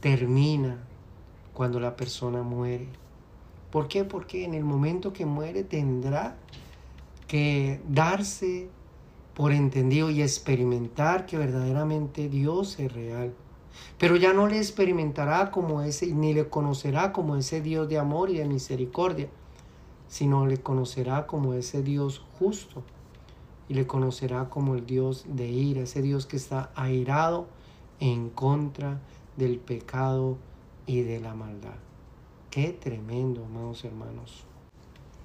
termina 0.00 0.78
cuando 1.52 1.78
la 1.78 1.96
persona 1.96 2.42
muere. 2.42 2.88
¿Por 3.74 3.88
qué? 3.88 4.04
Porque 4.04 4.44
en 4.44 4.54
el 4.54 4.62
momento 4.62 5.12
que 5.12 5.26
muere 5.26 5.64
tendrá 5.64 6.36
que 7.26 7.80
darse 7.88 8.68
por 9.34 9.50
entendido 9.50 10.10
y 10.10 10.22
experimentar 10.22 11.26
que 11.26 11.38
verdaderamente 11.38 12.28
Dios 12.28 12.78
es 12.78 12.92
real. 12.92 13.34
Pero 13.98 14.14
ya 14.14 14.32
no 14.32 14.46
le 14.46 14.58
experimentará 14.58 15.50
como 15.50 15.82
ese, 15.82 16.06
ni 16.14 16.34
le 16.34 16.48
conocerá 16.48 17.12
como 17.12 17.34
ese 17.34 17.62
Dios 17.62 17.88
de 17.88 17.98
amor 17.98 18.30
y 18.30 18.38
de 18.38 18.44
misericordia, 18.44 19.28
sino 20.06 20.46
le 20.46 20.58
conocerá 20.58 21.26
como 21.26 21.54
ese 21.54 21.82
Dios 21.82 22.24
justo 22.38 22.84
y 23.68 23.74
le 23.74 23.88
conocerá 23.88 24.50
como 24.50 24.76
el 24.76 24.86
Dios 24.86 25.24
de 25.26 25.48
ira, 25.48 25.82
ese 25.82 26.00
Dios 26.00 26.26
que 26.26 26.36
está 26.36 26.70
airado 26.76 27.48
en 27.98 28.30
contra 28.30 29.00
del 29.36 29.58
pecado 29.58 30.38
y 30.86 31.02
de 31.02 31.18
la 31.18 31.34
maldad. 31.34 31.74
Qué 32.54 32.68
tremendo, 32.68 33.44
amados 33.46 33.84
hermanos. 33.84 34.44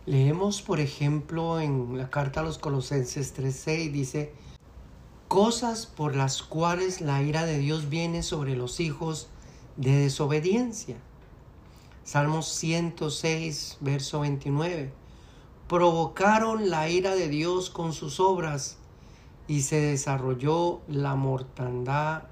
Leemos, 0.08 0.64
por 0.64 0.80
ejemplo, 0.80 1.60
en 1.60 1.96
la 1.96 2.10
carta 2.10 2.40
a 2.40 2.44
los 2.44 2.58
Colosenses 2.58 3.36
3:6 3.38 3.92
dice, 3.92 4.34
cosas 5.28 5.86
por 5.86 6.16
las 6.16 6.42
cuales 6.42 7.02
la 7.02 7.22
ira 7.22 7.46
de 7.46 7.60
Dios 7.60 7.88
viene 7.88 8.24
sobre 8.24 8.56
los 8.56 8.80
hijos 8.80 9.28
de 9.78 9.92
desobediencia. 9.92 10.98
Salmos 12.04 12.48
106, 12.48 13.78
verso 13.80 14.22
29. 14.22 14.92
Provocaron 15.68 16.72
la 16.72 16.90
ira 16.90 17.14
de 17.14 17.28
Dios 17.28 17.70
con 17.70 17.94
sus 17.94 18.20
obras 18.20 18.80
y 19.48 19.62
se 19.62 19.80
desarrolló 19.80 20.82
la 20.88 21.14
mortandad 21.14 22.24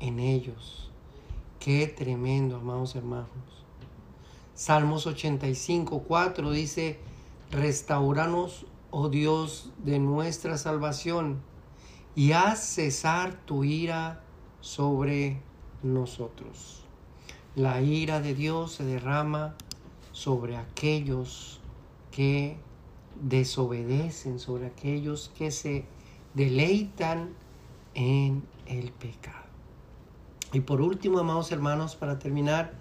en 0.00 0.18
ellos. 0.18 0.90
Qué 1.60 1.86
tremendo, 1.86 2.56
amados 2.56 2.96
hermanos. 2.96 3.61
Salmos 4.62 5.08
85, 5.08 6.04
4 6.06 6.52
dice, 6.52 7.00
restauranos, 7.50 8.64
oh 8.92 9.08
Dios, 9.08 9.72
de 9.78 9.98
nuestra 9.98 10.56
salvación 10.56 11.40
y 12.14 12.30
haz 12.30 12.60
cesar 12.60 13.44
tu 13.44 13.64
ira 13.64 14.22
sobre 14.60 15.40
nosotros. 15.82 16.84
La 17.56 17.82
ira 17.82 18.20
de 18.20 18.36
Dios 18.36 18.74
se 18.74 18.84
derrama 18.84 19.56
sobre 20.12 20.56
aquellos 20.56 21.60
que 22.12 22.56
desobedecen, 23.20 24.38
sobre 24.38 24.66
aquellos 24.66 25.32
que 25.36 25.50
se 25.50 25.86
deleitan 26.34 27.30
en 27.94 28.44
el 28.66 28.92
pecado. 28.92 29.42
Y 30.52 30.60
por 30.60 30.80
último, 30.80 31.18
amados 31.18 31.50
hermanos, 31.50 31.96
para 31.96 32.20
terminar, 32.20 32.80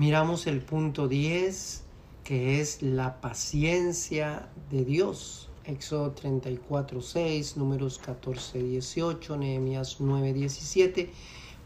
miramos 0.00 0.46
el 0.46 0.62
punto 0.62 1.08
10, 1.08 1.82
que 2.24 2.58
es 2.58 2.80
la 2.80 3.20
paciencia 3.20 4.48
de 4.70 4.86
Dios. 4.86 5.50
Éxodo 5.66 6.12
34, 6.12 7.02
6, 7.02 7.58
números 7.58 7.98
14, 7.98 8.62
18, 8.62 9.36
Nehemías 9.36 9.96
9, 10.00 10.32
17, 10.32 11.10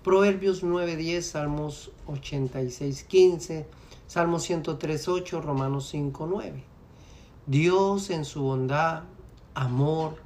Proverbios 0.02 0.64
9, 0.64 0.96
10, 0.96 1.24
Salmos 1.24 1.92
86, 2.08 3.04
15, 3.04 3.66
Salmos 4.08 4.42
103, 4.42 5.06
8, 5.06 5.40
Romanos 5.40 5.88
5, 5.90 6.26
9. 6.28 6.64
Dios 7.46 8.10
en 8.10 8.24
su 8.24 8.42
bondad, 8.42 9.04
amor, 9.54 10.16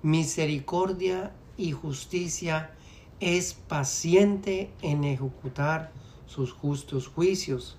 misericordia 0.00 1.34
y 1.58 1.72
justicia 1.72 2.70
es 3.20 3.52
paciente 3.52 4.70
en 4.80 5.04
ejecutar 5.04 5.92
sus 6.32 6.52
justos 6.52 7.08
juicios, 7.08 7.76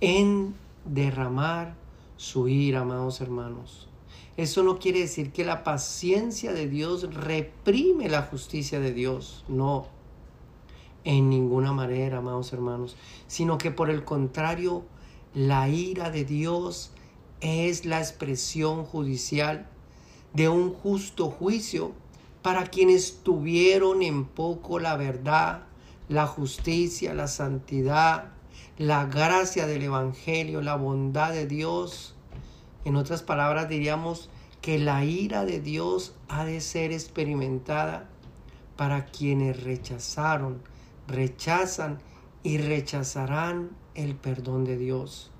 en 0.00 0.54
derramar 0.84 1.76
su 2.16 2.48
ira, 2.48 2.80
amados 2.80 3.20
hermanos. 3.20 3.88
Eso 4.36 4.64
no 4.64 4.80
quiere 4.80 4.98
decir 4.98 5.30
que 5.30 5.44
la 5.44 5.62
paciencia 5.62 6.52
de 6.52 6.68
Dios 6.68 7.14
reprime 7.14 8.08
la 8.08 8.22
justicia 8.22 8.80
de 8.80 8.92
Dios, 8.92 9.44
no, 9.46 9.86
en 11.04 11.30
ninguna 11.30 11.72
manera, 11.72 12.18
amados 12.18 12.52
hermanos, 12.52 12.96
sino 13.28 13.58
que 13.58 13.70
por 13.70 13.90
el 13.90 14.04
contrario, 14.04 14.82
la 15.32 15.68
ira 15.68 16.10
de 16.10 16.24
Dios 16.24 16.90
es 17.40 17.84
la 17.84 18.00
expresión 18.00 18.84
judicial 18.84 19.68
de 20.32 20.48
un 20.48 20.72
justo 20.72 21.30
juicio 21.30 21.92
para 22.42 22.66
quienes 22.66 23.22
tuvieron 23.22 24.02
en 24.02 24.24
poco 24.24 24.80
la 24.80 24.96
verdad, 24.96 25.62
la 26.14 26.28
justicia, 26.28 27.12
la 27.12 27.26
santidad, 27.26 28.30
la 28.78 29.06
gracia 29.06 29.66
del 29.66 29.82
Evangelio, 29.82 30.62
la 30.62 30.76
bondad 30.76 31.32
de 31.32 31.48
Dios. 31.48 32.14
En 32.84 32.94
otras 32.94 33.24
palabras 33.24 33.68
diríamos 33.68 34.30
que 34.62 34.78
la 34.78 35.04
ira 35.04 35.44
de 35.44 35.60
Dios 35.60 36.14
ha 36.28 36.44
de 36.44 36.60
ser 36.60 36.92
experimentada 36.92 38.08
para 38.76 39.06
quienes 39.06 39.64
rechazaron, 39.64 40.62
rechazan 41.08 41.98
y 42.44 42.58
rechazarán 42.58 43.70
el 43.96 44.14
perdón 44.14 44.64
de 44.64 44.78
Dios 44.78 45.32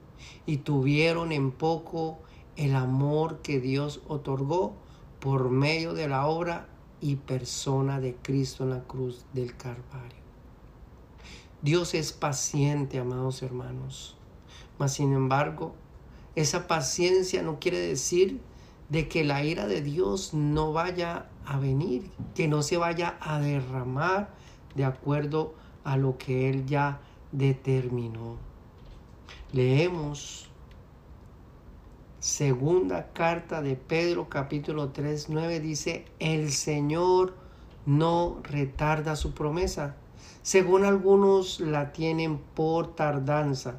y 0.44 0.58
tuvieron 0.58 1.30
en 1.30 1.52
poco 1.52 2.18
el 2.56 2.74
amor 2.74 3.42
que 3.42 3.60
Dios 3.60 4.02
otorgó 4.08 4.74
por 5.20 5.50
medio 5.50 5.94
de 5.94 6.08
la 6.08 6.26
obra 6.26 6.66
y 7.00 7.14
persona 7.14 8.00
de 8.00 8.16
Cristo 8.16 8.64
en 8.64 8.70
la 8.70 8.82
cruz 8.82 9.24
del 9.32 9.56
Calvario. 9.56 10.23
Dios 11.64 11.94
es 11.94 12.12
paciente, 12.12 12.98
amados 12.98 13.42
hermanos. 13.42 14.18
Mas 14.78 14.92
sin 14.92 15.14
embargo, 15.14 15.74
esa 16.34 16.66
paciencia 16.66 17.42
no 17.42 17.58
quiere 17.58 17.78
decir 17.78 18.42
de 18.90 19.08
que 19.08 19.24
la 19.24 19.42
ira 19.44 19.66
de 19.66 19.80
Dios 19.80 20.34
no 20.34 20.74
vaya 20.74 21.30
a 21.46 21.58
venir, 21.58 22.10
que 22.34 22.48
no 22.48 22.62
se 22.62 22.76
vaya 22.76 23.16
a 23.18 23.38
derramar 23.40 24.34
de 24.74 24.84
acuerdo 24.84 25.54
a 25.84 25.96
lo 25.96 26.18
que 26.18 26.50
Él 26.50 26.66
ya 26.66 27.00
determinó. 27.32 28.36
Leemos 29.50 30.50
segunda 32.18 33.10
carta 33.14 33.62
de 33.62 33.76
Pedro 33.76 34.28
capítulo 34.28 34.90
3, 34.90 35.30
9 35.30 35.60
dice, 35.60 36.04
el 36.18 36.52
Señor 36.52 37.34
no 37.86 38.40
retarda 38.42 39.16
su 39.16 39.32
promesa 39.32 39.96
según 40.44 40.84
algunos 40.84 41.58
la 41.58 41.94
tienen 41.94 42.36
por 42.36 42.94
tardanza, 42.94 43.76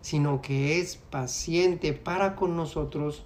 sino 0.00 0.40
que 0.40 0.80
es 0.80 0.96
paciente 0.96 1.92
para 1.92 2.36
con 2.36 2.56
nosotros, 2.56 3.22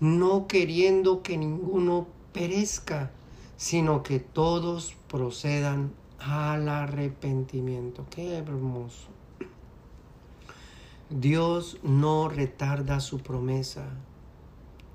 no 0.00 0.48
queriendo 0.48 1.22
que 1.22 1.36
ninguno 1.38 2.08
perezca, 2.32 3.12
sino 3.56 4.02
que 4.02 4.18
todos 4.18 4.96
procedan 5.06 5.92
al 6.18 6.68
arrepentimiento. 6.68 8.04
Qué 8.10 8.38
hermoso. 8.38 9.06
Dios 11.10 11.78
no 11.84 12.28
retarda 12.28 12.98
su 12.98 13.20
promesa, 13.20 13.84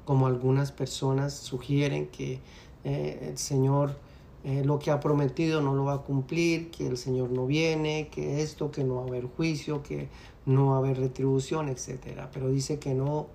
como 0.03 0.27
algunas 0.27 0.73
personas 0.73 1.33
sugieren 1.33 2.07
que 2.07 2.41
eh, 2.83 3.29
el 3.29 3.37
Señor 3.37 4.03
eh, 4.45 4.63
lo 4.63 4.77
que 4.77 4.91
ha 4.91 4.99
prometido 4.99 5.59
no 5.59 5.73
lo 5.73 5.85
va 5.85 5.93
a 5.93 6.01
cumplir, 6.03 6.69
que 6.69 6.85
el 6.85 6.97
Señor 6.97 7.31
no 7.31 7.47
viene, 7.47 8.09
que 8.11 8.43
esto, 8.43 8.69
que 8.69 8.83
no 8.83 8.97
va 8.97 9.01
a 9.01 9.07
haber 9.07 9.25
juicio, 9.25 9.81
que 9.81 10.07
no 10.45 10.67
va 10.67 10.75
a 10.75 10.77
haber 10.77 10.99
retribución, 10.99 11.67
etc. 11.67 12.27
Pero 12.31 12.49
dice 12.49 12.77
que 12.77 12.93
no, 12.93 13.25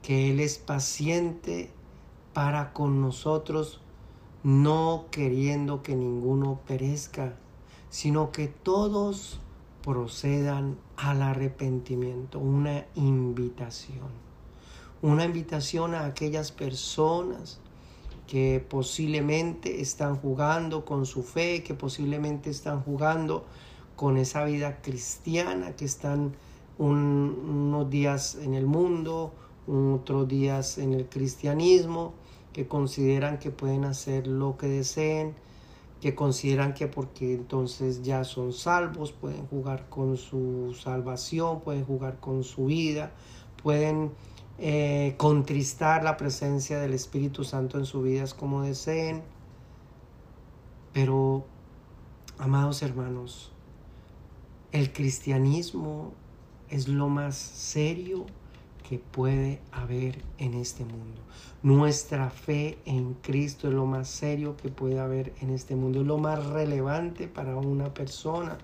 que 0.00 0.30
Él 0.30 0.40
es 0.40 0.56
paciente 0.56 1.70
para 2.32 2.72
con 2.72 3.02
nosotros, 3.02 3.82
no 4.42 5.04
queriendo 5.10 5.82
que 5.82 5.94
ninguno 5.94 6.60
perezca, 6.66 7.36
sino 7.90 8.32
que 8.32 8.48
todos 8.48 9.40
procedan 9.82 10.78
al 10.96 11.20
arrepentimiento, 11.20 12.38
una 12.38 12.86
invitación, 12.94 14.08
una 15.02 15.26
invitación 15.26 15.94
a 15.94 16.06
aquellas 16.06 16.52
personas 16.52 17.60
que 18.28 18.64
posiblemente 18.68 19.80
están 19.80 20.14
jugando 20.16 20.84
con 20.84 21.06
su 21.06 21.22
fe, 21.22 21.64
que 21.64 21.74
posiblemente 21.74 22.50
están 22.50 22.82
jugando 22.82 23.46
con 23.96 24.18
esa 24.18 24.44
vida 24.44 24.80
cristiana, 24.82 25.74
que 25.74 25.86
están 25.86 26.34
unos 26.76 27.90
días 27.90 28.36
en 28.36 28.54
el 28.54 28.66
mundo, 28.66 29.32
otros 29.66 30.28
días 30.28 30.78
en 30.78 30.92
el 30.92 31.08
cristianismo, 31.08 32.12
que 32.52 32.68
consideran 32.68 33.38
que 33.38 33.50
pueden 33.50 33.84
hacer 33.84 34.26
lo 34.26 34.58
que 34.58 34.66
deseen, 34.68 35.34
que 36.00 36.14
consideran 36.14 36.74
que 36.74 36.86
porque 36.86 37.32
entonces 37.32 38.02
ya 38.02 38.24
son 38.24 38.52
salvos, 38.52 39.10
pueden 39.12 39.46
jugar 39.46 39.88
con 39.88 40.16
su 40.18 40.76
salvación, 40.80 41.60
pueden 41.60 41.84
jugar 41.84 42.20
con 42.20 42.44
su 42.44 42.66
vida, 42.66 43.10
pueden 43.62 44.12
eh, 44.58 45.14
contristar 45.18 46.02
la 46.02 46.16
presencia 46.16 46.80
del 46.80 46.92
Espíritu 46.92 47.44
Santo 47.44 47.78
en 47.78 47.86
sus 47.86 48.02
vidas 48.02 48.34
como 48.34 48.62
deseen. 48.62 49.22
Pero, 50.92 51.46
amados 52.38 52.82
hermanos, 52.82 53.52
el 54.72 54.92
cristianismo 54.92 56.12
es 56.70 56.88
lo 56.88 57.08
más 57.08 57.36
serio 57.36 58.26
que 58.88 58.98
puede 58.98 59.60
haber 59.70 60.22
en 60.38 60.54
este 60.54 60.84
mundo. 60.84 61.20
Nuestra 61.62 62.30
fe 62.30 62.78
en 62.84 63.14
Cristo 63.14 63.68
es 63.68 63.74
lo 63.74 63.86
más 63.86 64.08
serio 64.08 64.56
que 64.56 64.70
puede 64.70 64.98
haber 64.98 65.34
en 65.40 65.50
este 65.50 65.76
mundo, 65.76 66.00
es 66.00 66.06
lo 66.06 66.18
más 66.18 66.44
relevante 66.46 67.28
para 67.28 67.56
una 67.56 67.92
persona, 67.92 68.56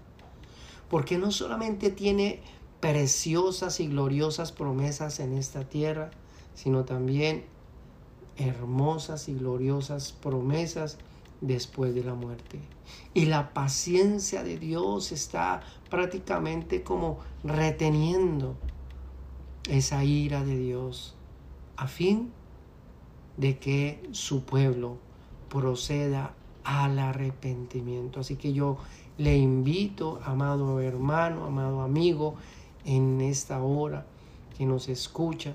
porque 0.88 1.18
no 1.18 1.30
solamente 1.30 1.90
tiene 1.90 2.40
preciosas 2.84 3.80
y 3.80 3.86
gloriosas 3.86 4.52
promesas 4.52 5.18
en 5.18 5.32
esta 5.38 5.64
tierra, 5.64 6.10
sino 6.54 6.84
también 6.84 7.46
hermosas 8.36 9.30
y 9.30 9.34
gloriosas 9.34 10.12
promesas 10.12 10.98
después 11.40 11.94
de 11.94 12.04
la 12.04 12.12
muerte. 12.12 12.60
Y 13.14 13.24
la 13.24 13.54
paciencia 13.54 14.42
de 14.44 14.58
Dios 14.58 15.12
está 15.12 15.62
prácticamente 15.88 16.82
como 16.82 17.20
reteniendo 17.42 18.54
esa 19.66 20.04
ira 20.04 20.44
de 20.44 20.58
Dios 20.58 21.14
a 21.78 21.86
fin 21.86 22.32
de 23.38 23.58
que 23.58 24.06
su 24.12 24.44
pueblo 24.44 24.98
proceda 25.48 26.34
al 26.64 26.98
arrepentimiento. 26.98 28.20
Así 28.20 28.36
que 28.36 28.52
yo 28.52 28.76
le 29.16 29.38
invito, 29.38 30.20
amado 30.22 30.80
hermano, 30.80 31.46
amado 31.46 31.80
amigo, 31.80 32.34
en 32.84 33.20
esta 33.20 33.62
hora 33.62 34.06
que 34.56 34.66
nos 34.66 34.88
escucha, 34.88 35.54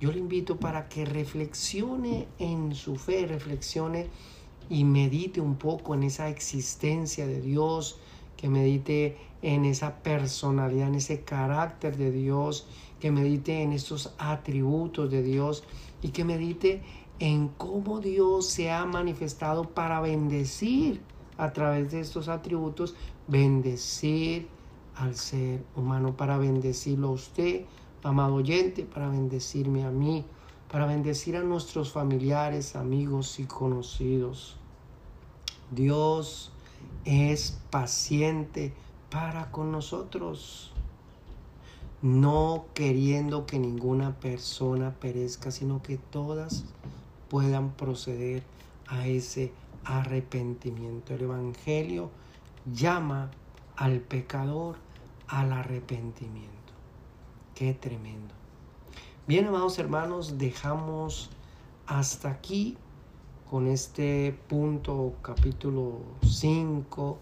yo 0.00 0.10
le 0.12 0.18
invito 0.18 0.56
para 0.56 0.88
que 0.88 1.04
reflexione 1.04 2.26
en 2.38 2.74
su 2.74 2.96
fe, 2.96 3.26
reflexione 3.26 4.08
y 4.70 4.84
medite 4.84 5.40
un 5.40 5.56
poco 5.56 5.94
en 5.94 6.04
esa 6.04 6.28
existencia 6.28 7.26
de 7.26 7.40
Dios, 7.40 7.98
que 8.36 8.48
medite 8.48 9.18
en 9.42 9.66
esa 9.66 10.02
personalidad, 10.02 10.88
en 10.88 10.94
ese 10.94 11.22
carácter 11.22 11.96
de 11.96 12.10
Dios, 12.10 12.66
que 12.98 13.10
medite 13.10 13.62
en 13.62 13.72
estos 13.72 14.14
atributos 14.18 15.10
de 15.10 15.22
Dios 15.22 15.64
y 16.02 16.08
que 16.08 16.24
medite 16.24 16.82
en 17.18 17.48
cómo 17.48 18.00
Dios 18.00 18.46
se 18.46 18.70
ha 18.70 18.86
manifestado 18.86 19.64
para 19.68 20.00
bendecir 20.00 21.02
a 21.36 21.52
través 21.52 21.90
de 21.90 22.00
estos 22.00 22.28
atributos, 22.28 22.94
bendecir 23.28 24.48
al 25.00 25.16
ser 25.16 25.64
humano, 25.74 26.16
para 26.16 26.36
bendecirlo 26.36 27.08
a 27.08 27.12
usted, 27.12 27.64
amado 28.02 28.34
oyente, 28.34 28.84
para 28.84 29.08
bendecirme 29.08 29.84
a 29.84 29.90
mí, 29.90 30.24
para 30.70 30.86
bendecir 30.86 31.36
a 31.36 31.42
nuestros 31.42 31.90
familiares, 31.90 32.76
amigos 32.76 33.40
y 33.40 33.44
conocidos. 33.44 34.56
Dios 35.70 36.52
es 37.04 37.58
paciente 37.70 38.72
para 39.10 39.50
con 39.50 39.72
nosotros, 39.72 40.72
no 42.02 42.66
queriendo 42.74 43.46
que 43.46 43.58
ninguna 43.58 44.20
persona 44.20 44.94
perezca, 45.00 45.50
sino 45.50 45.82
que 45.82 45.96
todas 45.96 46.64
puedan 47.28 47.70
proceder 47.72 48.42
a 48.86 49.06
ese 49.06 49.52
arrepentimiento. 49.84 51.14
El 51.14 51.22
Evangelio 51.22 52.10
llama 52.72 53.30
al 53.76 54.00
pecador 54.00 54.76
al 55.30 55.52
arrepentimiento. 55.52 56.50
Qué 57.54 57.72
tremendo. 57.74 58.34
Bien, 59.26 59.46
amados 59.46 59.78
hermanos, 59.78 60.38
dejamos 60.38 61.30
hasta 61.86 62.30
aquí 62.30 62.76
con 63.48 63.66
este 63.66 64.36
punto, 64.48 65.14
capítulo 65.22 66.00
5 66.26 67.18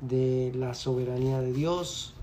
de 0.00 0.52
la 0.54 0.74
soberanía 0.74 1.40
de 1.40 1.52
Dios. 1.52 2.14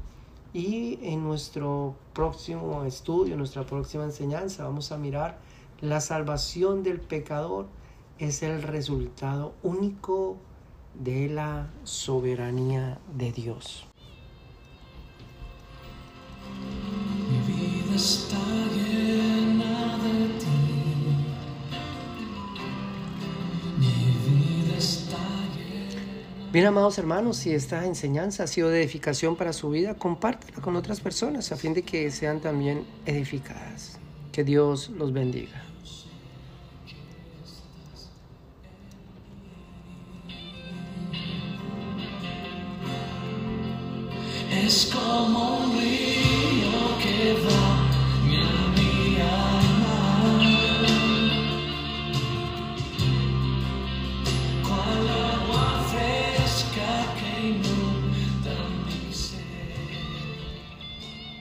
Y 0.54 1.00
en 1.02 1.24
nuestro 1.24 1.96
próximo 2.14 2.84
estudio, 2.84 3.38
nuestra 3.38 3.66
próxima 3.66 4.04
enseñanza, 4.04 4.64
vamos 4.64 4.92
a 4.92 4.98
mirar 4.98 5.40
la 5.82 6.02
salvación 6.02 6.84
del 6.84 7.00
pecador 7.00 7.68
es 8.20 8.44
el 8.44 8.62
resultado 8.62 9.54
único 9.64 10.38
de 10.94 11.28
la 11.28 11.72
soberanía 11.84 13.00
de 13.16 13.32
Dios. 13.32 13.91
Está 18.02 18.38
llena 18.74 19.98
de 20.00 20.28
ti. 20.40 20.48
Mi 23.78 23.88
vida 24.26 24.76
está 24.76 25.18
llena. 25.56 26.52
Bien, 26.52 26.66
amados 26.66 26.98
hermanos, 26.98 27.38
si 27.38 27.54
esta 27.54 27.86
enseñanza 27.86 28.44
ha 28.44 28.48
sido 28.48 28.70
de 28.70 28.82
edificación 28.82 29.36
para 29.36 29.54
su 29.54 29.70
vida, 29.70 29.94
compártela 29.94 30.62
con 30.62 30.76
otras 30.76 31.00
personas 31.00 31.52
a 31.52 31.58
fin 31.58 31.76
de 31.76 31.84
que 31.84 32.10
sean 32.10 32.42
también 32.42 32.86
edificadas. 33.06 34.00
Que 34.32 34.44
Dios 34.44 34.90
los 34.90 35.14
bendiga. 35.14 35.64
Es 44.50 44.92
como 44.92 45.51